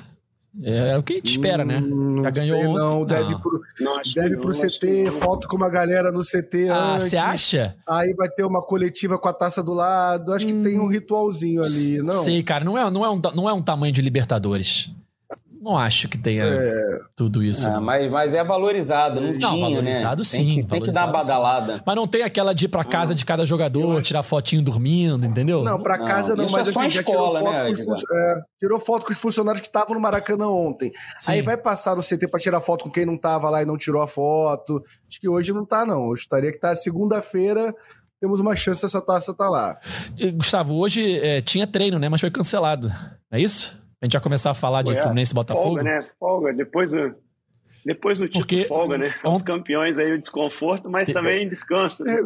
[0.61, 1.79] É, o que a gente espera, né?
[1.79, 3.39] Hum, já ganhou sei, Não, deve não.
[3.39, 7.73] pro, não, deve pro CT, foto com uma galera no CT ah, você acha?
[7.87, 10.33] Aí vai ter uma coletiva com a taça do lado.
[10.33, 10.87] Acho hum, que tem um hum.
[10.87, 12.21] ritualzinho ali, não?
[12.21, 12.65] Sei, cara.
[12.65, 14.91] Não é, não é, um, não é um tamanho de Libertadores
[15.61, 16.99] não acho que tenha é...
[17.15, 17.67] tudo isso.
[17.67, 19.61] É, mas, mas é valorizado, não, não tinha, né?
[19.61, 20.23] valorizado né?
[20.23, 20.37] sim.
[20.37, 21.77] Tem que, valorizado, tem que dar uma badalada.
[21.77, 21.83] Sim.
[21.85, 25.63] Mas não tem aquela de ir pra casa de cada jogador, tirar fotinho dormindo, entendeu?
[25.63, 28.41] Não, pra casa não, não mas é assim, já tirou, foto né, com os, é,
[28.59, 30.91] tirou foto com os funcionários que estavam no Maracanã ontem.
[31.19, 31.33] Sim.
[31.33, 33.77] Aí vai passar no CT pra tirar foto com quem não tava lá e não
[33.77, 34.81] tirou a foto.
[35.07, 36.07] Acho que hoje não tá, não.
[36.07, 37.73] Hoje estaria que tá segunda-feira
[38.19, 39.75] temos uma chance dessa taça estar tá lá.
[40.15, 42.07] E, Gustavo, hoje é, tinha treino, né?
[42.07, 42.91] Mas foi cancelado.
[43.31, 43.80] É isso?
[44.01, 45.67] A gente vai começar a falar de é, Fluminense e Botafogo?
[45.67, 46.05] Folga, né?
[46.19, 46.53] Folga.
[46.53, 47.15] Depois do,
[47.85, 49.13] depois do título Porque, folga, né?
[49.23, 51.13] Os campeões aí o desconforto, mas é.
[51.13, 52.03] também descanso.
[52.03, 52.19] Né?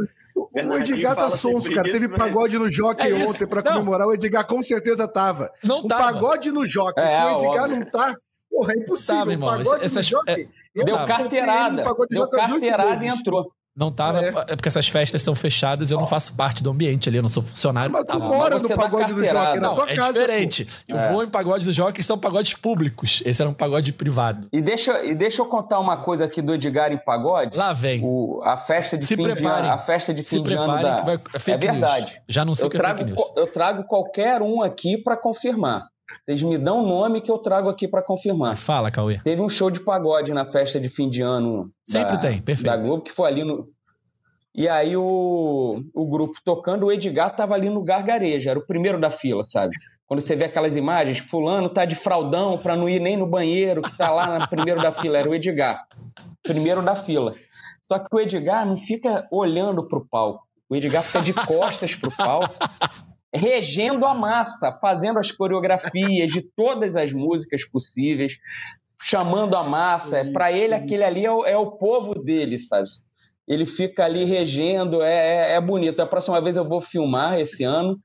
[0.55, 1.91] É, o Edgar tá sonso, cara.
[1.91, 2.17] Teve mas...
[2.17, 4.07] pagode no Jockey é ontem pra comemorar.
[4.07, 5.51] O Edgar com certeza tava.
[5.63, 6.13] Não um tava.
[6.13, 7.01] pagode no Jockey.
[7.01, 7.79] É, Se o Edgar óbvio.
[7.79, 8.15] não tá,
[8.49, 9.15] porra, é impossível.
[9.15, 9.49] Tava, irmão.
[9.49, 10.49] Pagode Essas, no Jockey.
[10.77, 11.83] É, deu carteirada.
[12.09, 13.51] Deu carteirada e entrou.
[13.75, 14.27] Não tava, é.
[14.29, 14.31] é.
[14.55, 17.43] porque essas festas são fechadas eu não faço parte do ambiente ali, eu não sou
[17.43, 17.91] funcionário.
[17.91, 20.13] Mas tu mora no pagode do Jockey, na tua é casa.
[20.13, 20.65] diferente.
[20.65, 20.71] Pô.
[20.87, 21.11] Eu é.
[21.11, 23.21] vou em pagode do Jockey, são pagodes públicos.
[23.25, 24.47] Esse era um pagode privado.
[24.53, 27.57] E deixa, e deixa eu contar uma coisa aqui do Edgar em pagode.
[27.57, 27.99] Lá vem.
[28.01, 29.69] O, a festa de Se fim preparem.
[29.69, 30.95] A festa de Se preparem da...
[30.99, 31.15] que vai...
[31.33, 32.13] É, fake é verdade.
[32.13, 32.23] News.
[32.29, 33.31] Já não sei eu o que trago, é fake news.
[33.35, 35.85] Eu trago qualquer um aqui para confirmar.
[36.23, 38.55] Vocês me dão o nome que eu trago aqui para confirmar.
[38.57, 39.19] Fala, Cauê.
[39.23, 41.71] Teve um show de pagode na festa de fim de ano.
[41.85, 42.65] Sempre da, tem, perfeito.
[42.65, 43.67] Da Globo, que foi ali no,
[44.57, 48.97] e aí o, o grupo tocando, o Edgar tava ali no gargarejo, era o primeiro
[48.97, 49.75] da fila, sabe?
[50.07, 53.81] Quando você vê aquelas imagens, fulano tá de fraldão para não ir nem no banheiro,
[53.81, 55.85] que tá lá no primeiro da fila, era o Edgar.
[56.41, 57.35] Primeiro da fila.
[57.85, 60.47] Só que o Edgar não fica olhando pro palco.
[60.69, 62.55] O Edgar fica de costas pro palco,
[63.35, 68.37] regendo a massa, fazendo as coreografias de todas as músicas possíveis,
[69.01, 70.25] chamando a massa.
[70.33, 72.85] Para ele, aquele ali é o, é o povo dele, sabe?
[73.47, 75.99] ele fica ali regendo, é, é, é, bonito.
[75.99, 77.99] A próxima vez eu vou filmar esse ano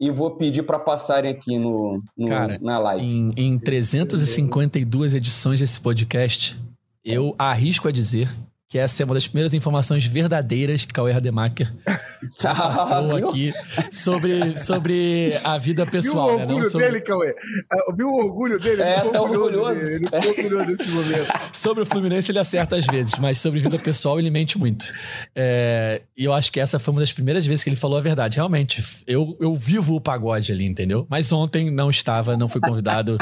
[0.00, 3.04] e vou pedir para passarem aqui no, no Cara, na live.
[3.04, 6.60] Em, em 352 edições desse podcast,
[7.04, 8.28] eu arrisco a dizer
[8.70, 11.74] que essa é uma das primeiras informações verdadeiras que Cauê Rademacher
[12.40, 13.52] passou aqui
[13.90, 16.28] sobre, sobre a vida pessoal.
[16.28, 16.44] Viu o né?
[16.44, 16.70] orgulho né?
[16.70, 16.86] sobre...
[16.86, 17.34] dele, Cauê?
[17.68, 18.80] Ah, viu o orgulho dele?
[18.80, 19.80] É, ele ficou tá orgulhoso, orgulhoso.
[19.80, 19.94] Dele.
[19.94, 21.32] Ele ficou orgulhoso desse momento.
[21.52, 24.94] Sobre o Fluminense ele acerta às vezes, mas sobre vida pessoal ele mente muito.
[25.34, 28.00] É, e eu acho que essa foi uma das primeiras vezes que ele falou a
[28.00, 28.36] verdade.
[28.36, 31.04] Realmente, eu, eu vivo o pagode ali, entendeu?
[31.10, 33.18] Mas ontem não estava, não fui convidado,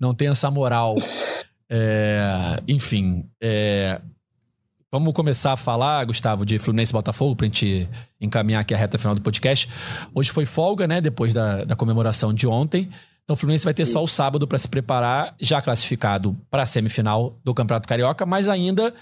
[0.00, 0.96] não tenho essa moral.
[1.68, 4.00] É, enfim, é,
[4.96, 7.86] Vamos começar a falar, Gustavo, de Fluminense e Botafogo, pra gente
[8.18, 9.68] encaminhar aqui a reta final do podcast.
[10.14, 11.02] Hoje foi folga, né?
[11.02, 12.88] Depois da, da comemoração de ontem.
[13.22, 13.92] Então o Fluminense vai ter Sim.
[13.92, 18.48] só o sábado para se preparar, já classificado para a semifinal do Campeonato Carioca, mas
[18.48, 18.94] ainda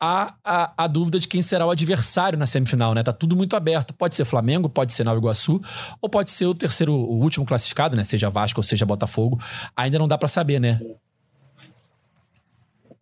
[0.00, 3.04] há a, a, dúvida de quem será o adversário na semifinal, né?
[3.04, 3.94] Tá tudo muito aberto.
[3.94, 5.62] Pode ser Flamengo, pode ser Nova Iguaçu,
[6.02, 8.02] ou pode ser o terceiro, o último classificado, né?
[8.02, 9.38] Seja Vasco ou seja Botafogo.
[9.76, 10.72] Ainda não dá para saber, né?
[10.72, 10.96] Sim.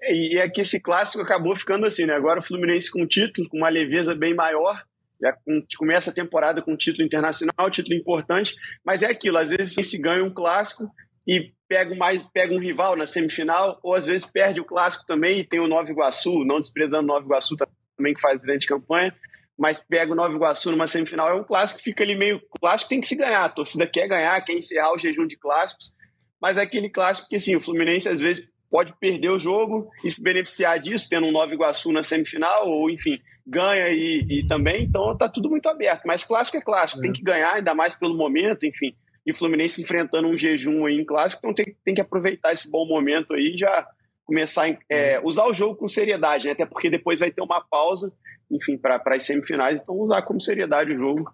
[0.02, 2.14] É, e é que esse clássico acabou ficando assim, né?
[2.14, 4.82] Agora o Fluminense com título, com uma leveza bem maior,
[5.20, 5.34] já
[5.78, 10.22] começa a temporada com título internacional, título importante, mas é aquilo, às vezes se ganha
[10.22, 10.90] um clássico
[11.26, 15.40] e pega, mais, pega um rival na semifinal, ou às vezes perde o clássico também
[15.40, 17.56] e tem o Nova Iguaçu, não desprezando o Nova Iguaçu
[17.96, 19.14] também, que faz grande campanha,
[19.58, 22.40] mas pega o Nova Iguaçu numa semifinal, é um clássico fica ali meio.
[22.60, 25.92] Clássico tem que se ganhar, a torcida quer ganhar, quer encerrar o jejum de clássicos,
[26.40, 30.10] mas é aquele clássico que, assim, o Fluminense às vezes pode perder o jogo e
[30.10, 34.84] se beneficiar disso, tendo um Nova Iguaçu na semifinal, ou enfim, ganha e, e também,
[34.84, 36.02] então tá tudo muito aberto.
[36.04, 37.02] Mas clássico é clássico, é.
[37.02, 38.94] tem que ganhar, ainda mais pelo momento, enfim.
[39.24, 42.86] E Fluminense enfrentando um jejum aí em clássico, então tem, tem que aproveitar esse bom
[42.86, 43.86] momento aí e já
[44.24, 46.52] começar a é, usar o jogo com seriedade, né?
[46.52, 48.12] até porque depois vai ter uma pausa,
[48.50, 51.32] enfim, para as semifinais, então usar com seriedade o jogo.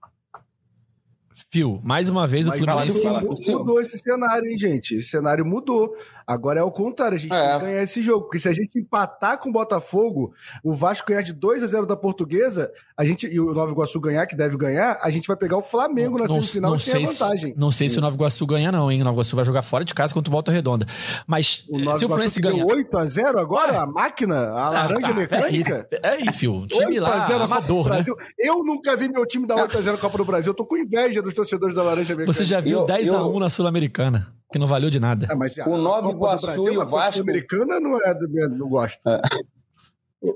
[1.51, 3.05] Fio, mais uma vez Mas o Fluminense.
[3.05, 4.97] Mudou, mudou esse cenário, hein, gente?
[4.97, 5.95] Esse cenário mudou.
[6.26, 7.51] Agora é o contrário, a gente é.
[7.51, 8.24] tem que ganhar esse jogo.
[8.24, 11.87] Porque se a gente empatar com o Botafogo, o Vasco ganhar de 2 a 0
[11.87, 15.37] da Portuguesa, a gente, e o Nova Iguaçu ganhar, que deve ganhar, a gente vai
[15.37, 17.55] pegar o Flamengo na semifinal não e tem a vantagem.
[17.55, 19.01] Se, não sei se o Nova Iguaçu ganha, não, hein?
[19.01, 20.87] O Nova Iguaçu vai jogar fora de casa contra o Volta Redonda.
[21.26, 22.64] Mas o Nova se o Fluminense ganhar.
[22.64, 23.80] 8 a 0 agora?
[23.80, 24.51] A máquina?
[24.51, 25.89] A laranja ah, mecânica?
[26.03, 26.66] É aí, Fio.
[26.66, 28.05] Time lá, 0 amador, né?
[28.39, 30.51] Eu nunca vi meu time dar 8 a 0 na Copa do Brasil.
[30.51, 33.16] Eu tô com inveja dos torcedores da laranja você já viu eu, 10 eu...
[33.16, 35.28] a 1 na Sul-Americana, que não valeu de nada.
[35.30, 37.12] É, mas o Nova Iguaçu Brasil, e o Vasco.
[37.14, 39.08] Sul-Americana não é do mesmo, não gosto.
[39.08, 39.20] É.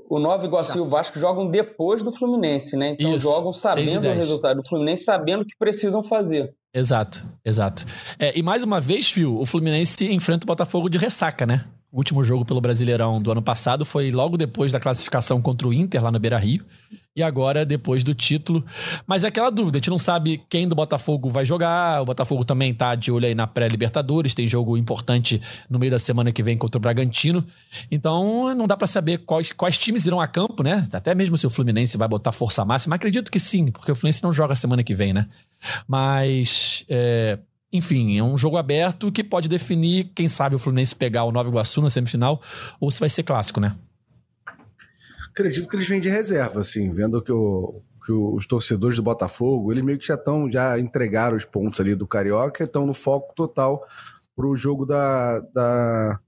[0.09, 2.89] O Nova Iguaçu e o Vasco jogam depois do Fluminense, né?
[2.89, 6.53] Então Isso, jogam sabendo o resultado do Fluminense, sabendo o que precisam fazer.
[6.73, 7.85] Exato, exato.
[8.19, 11.65] É, e mais uma vez, Fio, o Fluminense enfrenta o Botafogo de ressaca, né?
[11.97, 16.03] Último jogo pelo Brasileirão do ano passado foi logo depois da classificação contra o Inter
[16.03, 16.63] lá no Beira Rio.
[17.15, 18.63] E agora depois do título.
[19.07, 22.03] Mas é aquela dúvida: a gente não sabe quem do Botafogo vai jogar.
[22.03, 24.35] O Botafogo também tá de olho aí na pré-Libertadores.
[24.35, 27.43] Tem jogo importante no meio da semana que vem contra o Bragantino.
[27.89, 30.87] Então não dá para saber quais, quais times irão a campo, né?
[30.93, 32.95] Até mesmo se o Fluminense vai botar força máxima.
[32.95, 35.25] Acredito que sim, porque o Fluminense não joga semana que vem, né?
[35.87, 36.85] Mas.
[36.87, 37.39] É,
[37.77, 41.49] enfim, é um jogo aberto que pode definir, quem sabe, o Fluminense pegar o Nova
[41.49, 42.41] Iguaçu na semifinal
[42.79, 43.75] ou se vai ser clássico, né?
[45.29, 49.71] Acredito que eles vêm de reserva, assim, vendo que, o, que os torcedores do Botafogo,
[49.71, 53.35] eles meio que já estão, já entregaram os pontos ali do Carioca, estão no foco
[53.35, 53.85] total
[54.35, 56.19] para o jogo da, da,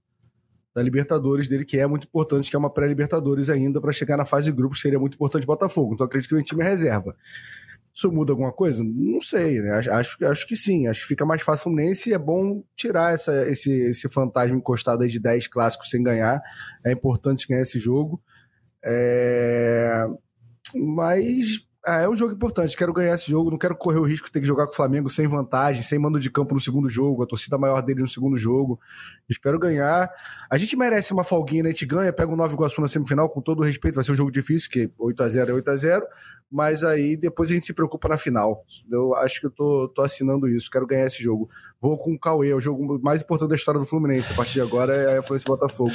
[0.74, 4.24] da, Libertadores dele, que é muito importante, que é uma pré-Libertadores ainda, para chegar na
[4.24, 5.94] fase de grupos, seria muito importante o Botafogo.
[5.94, 7.16] Então acredito que o time é reserva.
[7.92, 8.84] Isso muda alguma coisa?
[8.84, 9.76] Não sei, né?
[9.76, 10.86] Acho, acho que sim.
[10.86, 14.56] Acho que fica mais fácil o Fluminense e é bom tirar essa, esse, esse fantasma
[14.56, 16.40] encostado aí de 10 clássicos sem ganhar.
[16.84, 18.22] É importante ganhar esse jogo.
[18.84, 20.06] É...
[20.74, 24.26] Mas ah, é um jogo importante, quero ganhar esse jogo, não quero correr o risco
[24.26, 26.90] de ter que jogar com o Flamengo sem vantagem, sem mando de campo no segundo
[26.90, 28.78] jogo, a torcida maior dele no segundo jogo.
[29.28, 30.10] Espero ganhar.
[30.50, 31.68] A gente merece uma folguinha, né?
[31.70, 34.16] A gente ganha, pega o Nova Iguaçu na semifinal, com todo respeito, vai ser um
[34.16, 36.06] jogo difícil, que 8 a 0 é 8 a 0
[36.50, 38.64] mas aí depois a gente se preocupa na final.
[38.90, 41.48] Eu acho que eu tô, tô assinando isso, quero ganhar esse jogo.
[41.82, 44.30] Vou com o Cauê, é o jogo mais importante da história do Fluminense.
[44.32, 45.92] A partir de agora é a Fluminense Botafogo.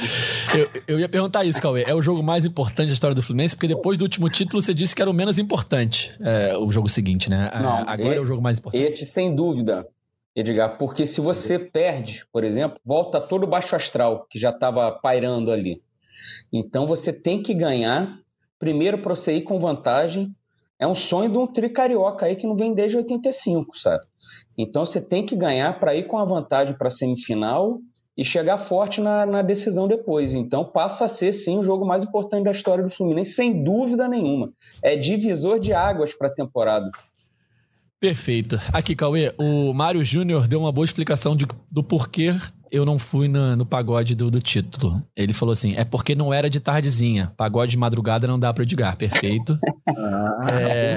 [0.52, 1.84] Eu, eu ia perguntar isso, Cauê.
[1.86, 4.74] É o jogo mais importante da história do Fluminense, porque depois do último título você
[4.74, 7.50] disse que era o menos importante, é, o jogo seguinte, né?
[7.52, 8.82] É, Não, agora é, é o jogo mais importante.
[8.82, 9.86] Esse, sem dúvida,
[10.34, 14.90] Edgar, porque se você perde, por exemplo, volta todo o baixo astral que já estava
[14.90, 15.80] pairando ali.
[16.52, 18.18] Então você tem que ganhar,
[18.58, 20.34] primeiro para você ir com vantagem
[20.78, 24.04] é um sonho de um tricarioca aí que não vem desde 85, sabe?
[24.56, 27.80] Então você tem que ganhar para ir com a vantagem para a semifinal
[28.16, 30.32] e chegar forte na, na, decisão depois.
[30.32, 34.08] Então passa a ser sim o jogo mais importante da história do Fluminense, sem dúvida
[34.08, 34.50] nenhuma.
[34.82, 36.90] É divisor de águas para a temporada.
[38.00, 38.58] Perfeito.
[38.72, 42.34] Aqui, Cauê, o Mário Júnior deu uma boa explicação de, do porquê
[42.70, 45.02] eu não fui no, no pagode do, do, título.
[45.14, 47.32] Ele falou assim: é porque não era de tardezinha.
[47.36, 48.96] Pagode de madrugada não dá para Edgar.
[48.96, 49.58] Perfeito.
[49.98, 50.96] Ah, é,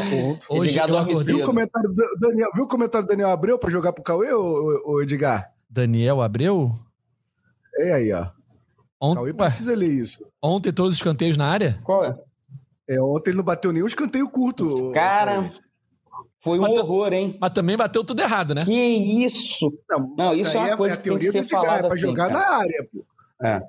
[0.50, 1.36] hoje Edgar eu acordei.
[1.36, 4.32] Viu o, comentário do Daniel, viu o comentário do Daniel Abreu para jogar pro Cauê,
[4.34, 5.54] ou, ou Edgar?
[5.70, 6.72] Daniel Abreu?
[7.78, 8.28] É aí, ó.
[9.02, 9.16] Ont...
[9.16, 10.26] Cauê precisa ler isso.
[10.42, 11.80] Ontem todos os escanteios na área?
[11.84, 12.14] Qual é?
[12.90, 14.92] É, ontem ele não bateu nenhum escanteio curto.
[14.92, 15.54] Cara.
[16.42, 17.38] Foi um mas, horror, hein?
[17.40, 18.64] Mas também bateu tudo errado, né?
[18.64, 18.72] Que
[19.26, 19.44] isso?
[19.90, 21.80] Não, não isso é uma é coisa que tem que ser falada.
[21.80, 22.40] É pra assim, jogar cara.
[22.40, 23.06] na área, pô.
[23.46, 23.62] É.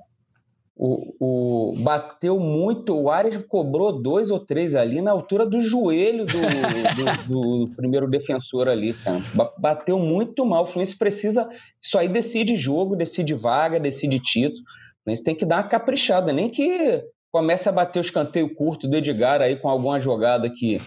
[0.83, 6.25] O, o, bateu muito, o Arias cobrou dois ou três ali na altura do joelho
[6.25, 7.27] do, do,
[7.67, 9.21] do primeiro defensor ali, cara.
[9.59, 10.63] Bateu muito mal.
[10.63, 11.47] O Fluminense precisa.
[11.79, 14.61] Isso aí decide jogo, decide vaga, decide título.
[14.61, 18.87] O Fluminense tem que dar uma caprichada, nem que comece a bater o escanteio curto
[18.87, 20.77] do Edgar aí com alguma jogada que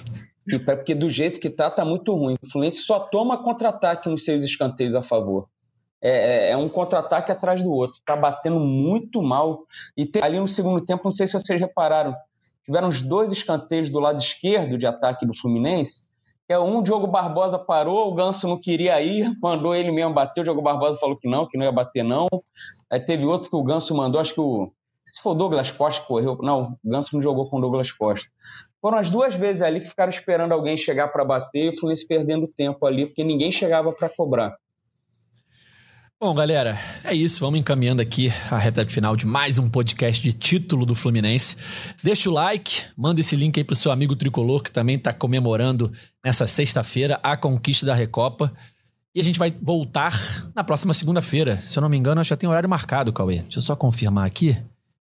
[0.64, 2.36] porque do jeito que tá, tá muito ruim.
[2.42, 5.48] O Fluminense só toma contra-ataque nos seus escanteios a favor.
[6.02, 8.00] É, é, é um contra-ataque atrás do outro.
[8.04, 9.64] Tá batendo muito mal.
[9.96, 12.14] E tem, ali no segundo tempo, não sei se vocês repararam,
[12.64, 16.06] tiveram os dois escanteios do lado esquerdo de ataque do Fluminense.
[16.46, 20.42] É um Diogo Barbosa parou, o Ganso não queria ir, mandou ele mesmo bater.
[20.42, 22.28] O Diogo Barbosa falou que não, que não ia bater não.
[22.92, 24.70] Aí teve outro que o Ganso mandou, acho que o
[25.06, 26.38] se for o Douglas Costa que correu.
[26.42, 28.28] Não, o Ganso não jogou com o Douglas Costa.
[28.84, 32.06] Foram as duas vezes ali que ficaram esperando alguém chegar para bater e o Fluminense
[32.06, 34.58] perdendo tempo ali, porque ninguém chegava para cobrar.
[36.20, 37.40] Bom, galera, é isso.
[37.40, 41.56] Vamos encaminhando aqui a reta final de mais um podcast de título do Fluminense.
[42.02, 45.90] Deixa o like, manda esse link aí pro seu amigo tricolor que também está comemorando
[46.22, 48.52] nessa sexta-feira a conquista da Recopa.
[49.14, 50.12] E a gente vai voltar
[50.54, 51.56] na próxima segunda-feira.
[51.56, 53.38] Se eu não me engano, já tem horário marcado, Cauê.
[53.38, 54.58] Deixa eu só confirmar aqui.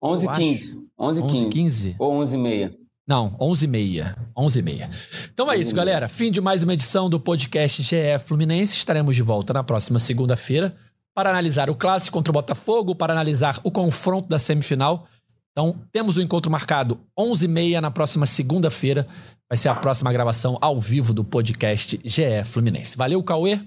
[0.03, 0.85] 11h15.
[0.99, 1.95] 11h15.
[1.97, 2.88] Ou 11h30.
[3.09, 4.15] Não, 11h30.
[4.37, 5.31] 11h30.
[5.33, 6.11] Então é isso, galera.
[6.11, 8.77] Fim de mais uma edição do podcast GE Fluminense.
[8.77, 10.77] Estaremos de volta na próxima segunda-feira
[11.15, 15.07] para analisar o clássico contra o Botafogo, para analisar o confronto da semifinal.
[15.53, 19.07] Então, temos o um encontro marcado 11h30 na próxima segunda-feira.
[19.49, 22.95] Vai ser a próxima gravação ao vivo do podcast GE Fluminense.
[22.95, 23.59] Valeu, Cauê.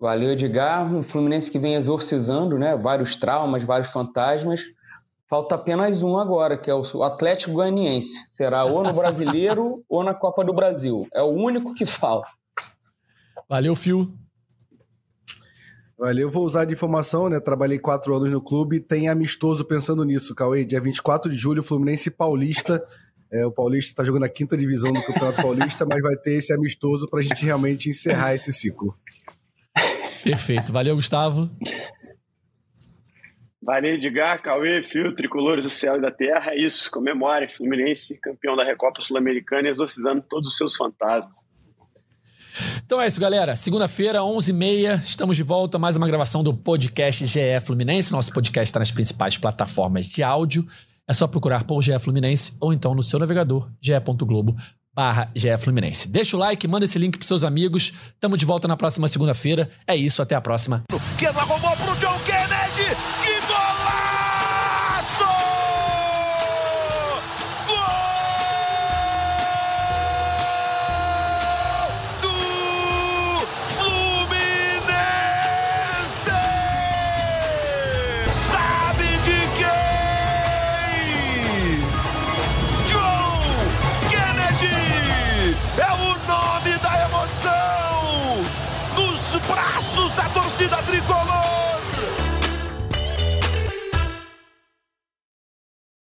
[0.00, 0.92] Valeu, Edgar.
[0.92, 4.62] Um Fluminense que vem exorcizando né, vários traumas, vários fantasmas.
[5.32, 8.20] Falta apenas um agora, que é o Atlético Goianiense.
[8.26, 11.08] Será ou no Brasileiro ou na Copa do Brasil.
[11.14, 12.28] É o único que falta.
[13.48, 14.12] Valeu, Fio.
[15.98, 17.40] Valeu, vou usar de informação, né?
[17.40, 20.66] Trabalhei quatro anos no clube, tem amistoso pensando nisso, Cauê.
[20.66, 22.84] Dia 24 de julho, Fluminense Paulista.
[23.32, 26.52] É, o Paulista está jogando a quinta divisão do Campeonato Paulista, mas vai ter esse
[26.52, 28.94] amistoso para a gente realmente encerrar esse ciclo.
[30.22, 30.70] Perfeito.
[30.74, 31.48] Valeu, Gustavo.
[33.62, 36.52] Valeu, Edgar, Cauê, Fio, Tricolores do Céu e da Terra.
[36.52, 37.48] É isso, comemore.
[37.48, 41.32] Fluminense, campeão da Recopa Sul-Americana, exorcizando todos os seus fantasmas.
[42.84, 43.54] Então é isso, galera.
[43.54, 45.78] Segunda-feira, 11h30, estamos de volta.
[45.78, 48.10] Mais uma gravação do podcast GE Fluminense.
[48.10, 50.66] Nosso podcast está nas principais plataformas de áudio.
[51.08, 54.56] É só procurar por GE Fluminense ou então no seu navegador, ge.globo
[54.94, 56.08] barra GE Fluminense.
[56.08, 57.92] Deixa o like, manda esse link pros seus amigos.
[58.20, 59.70] Tamo de volta na próxima segunda-feira.
[59.86, 60.84] É isso, até a próxima.
[61.42, 62.94] Arrumou pro John Kennedy.
[63.22, 64.11] Que golaço!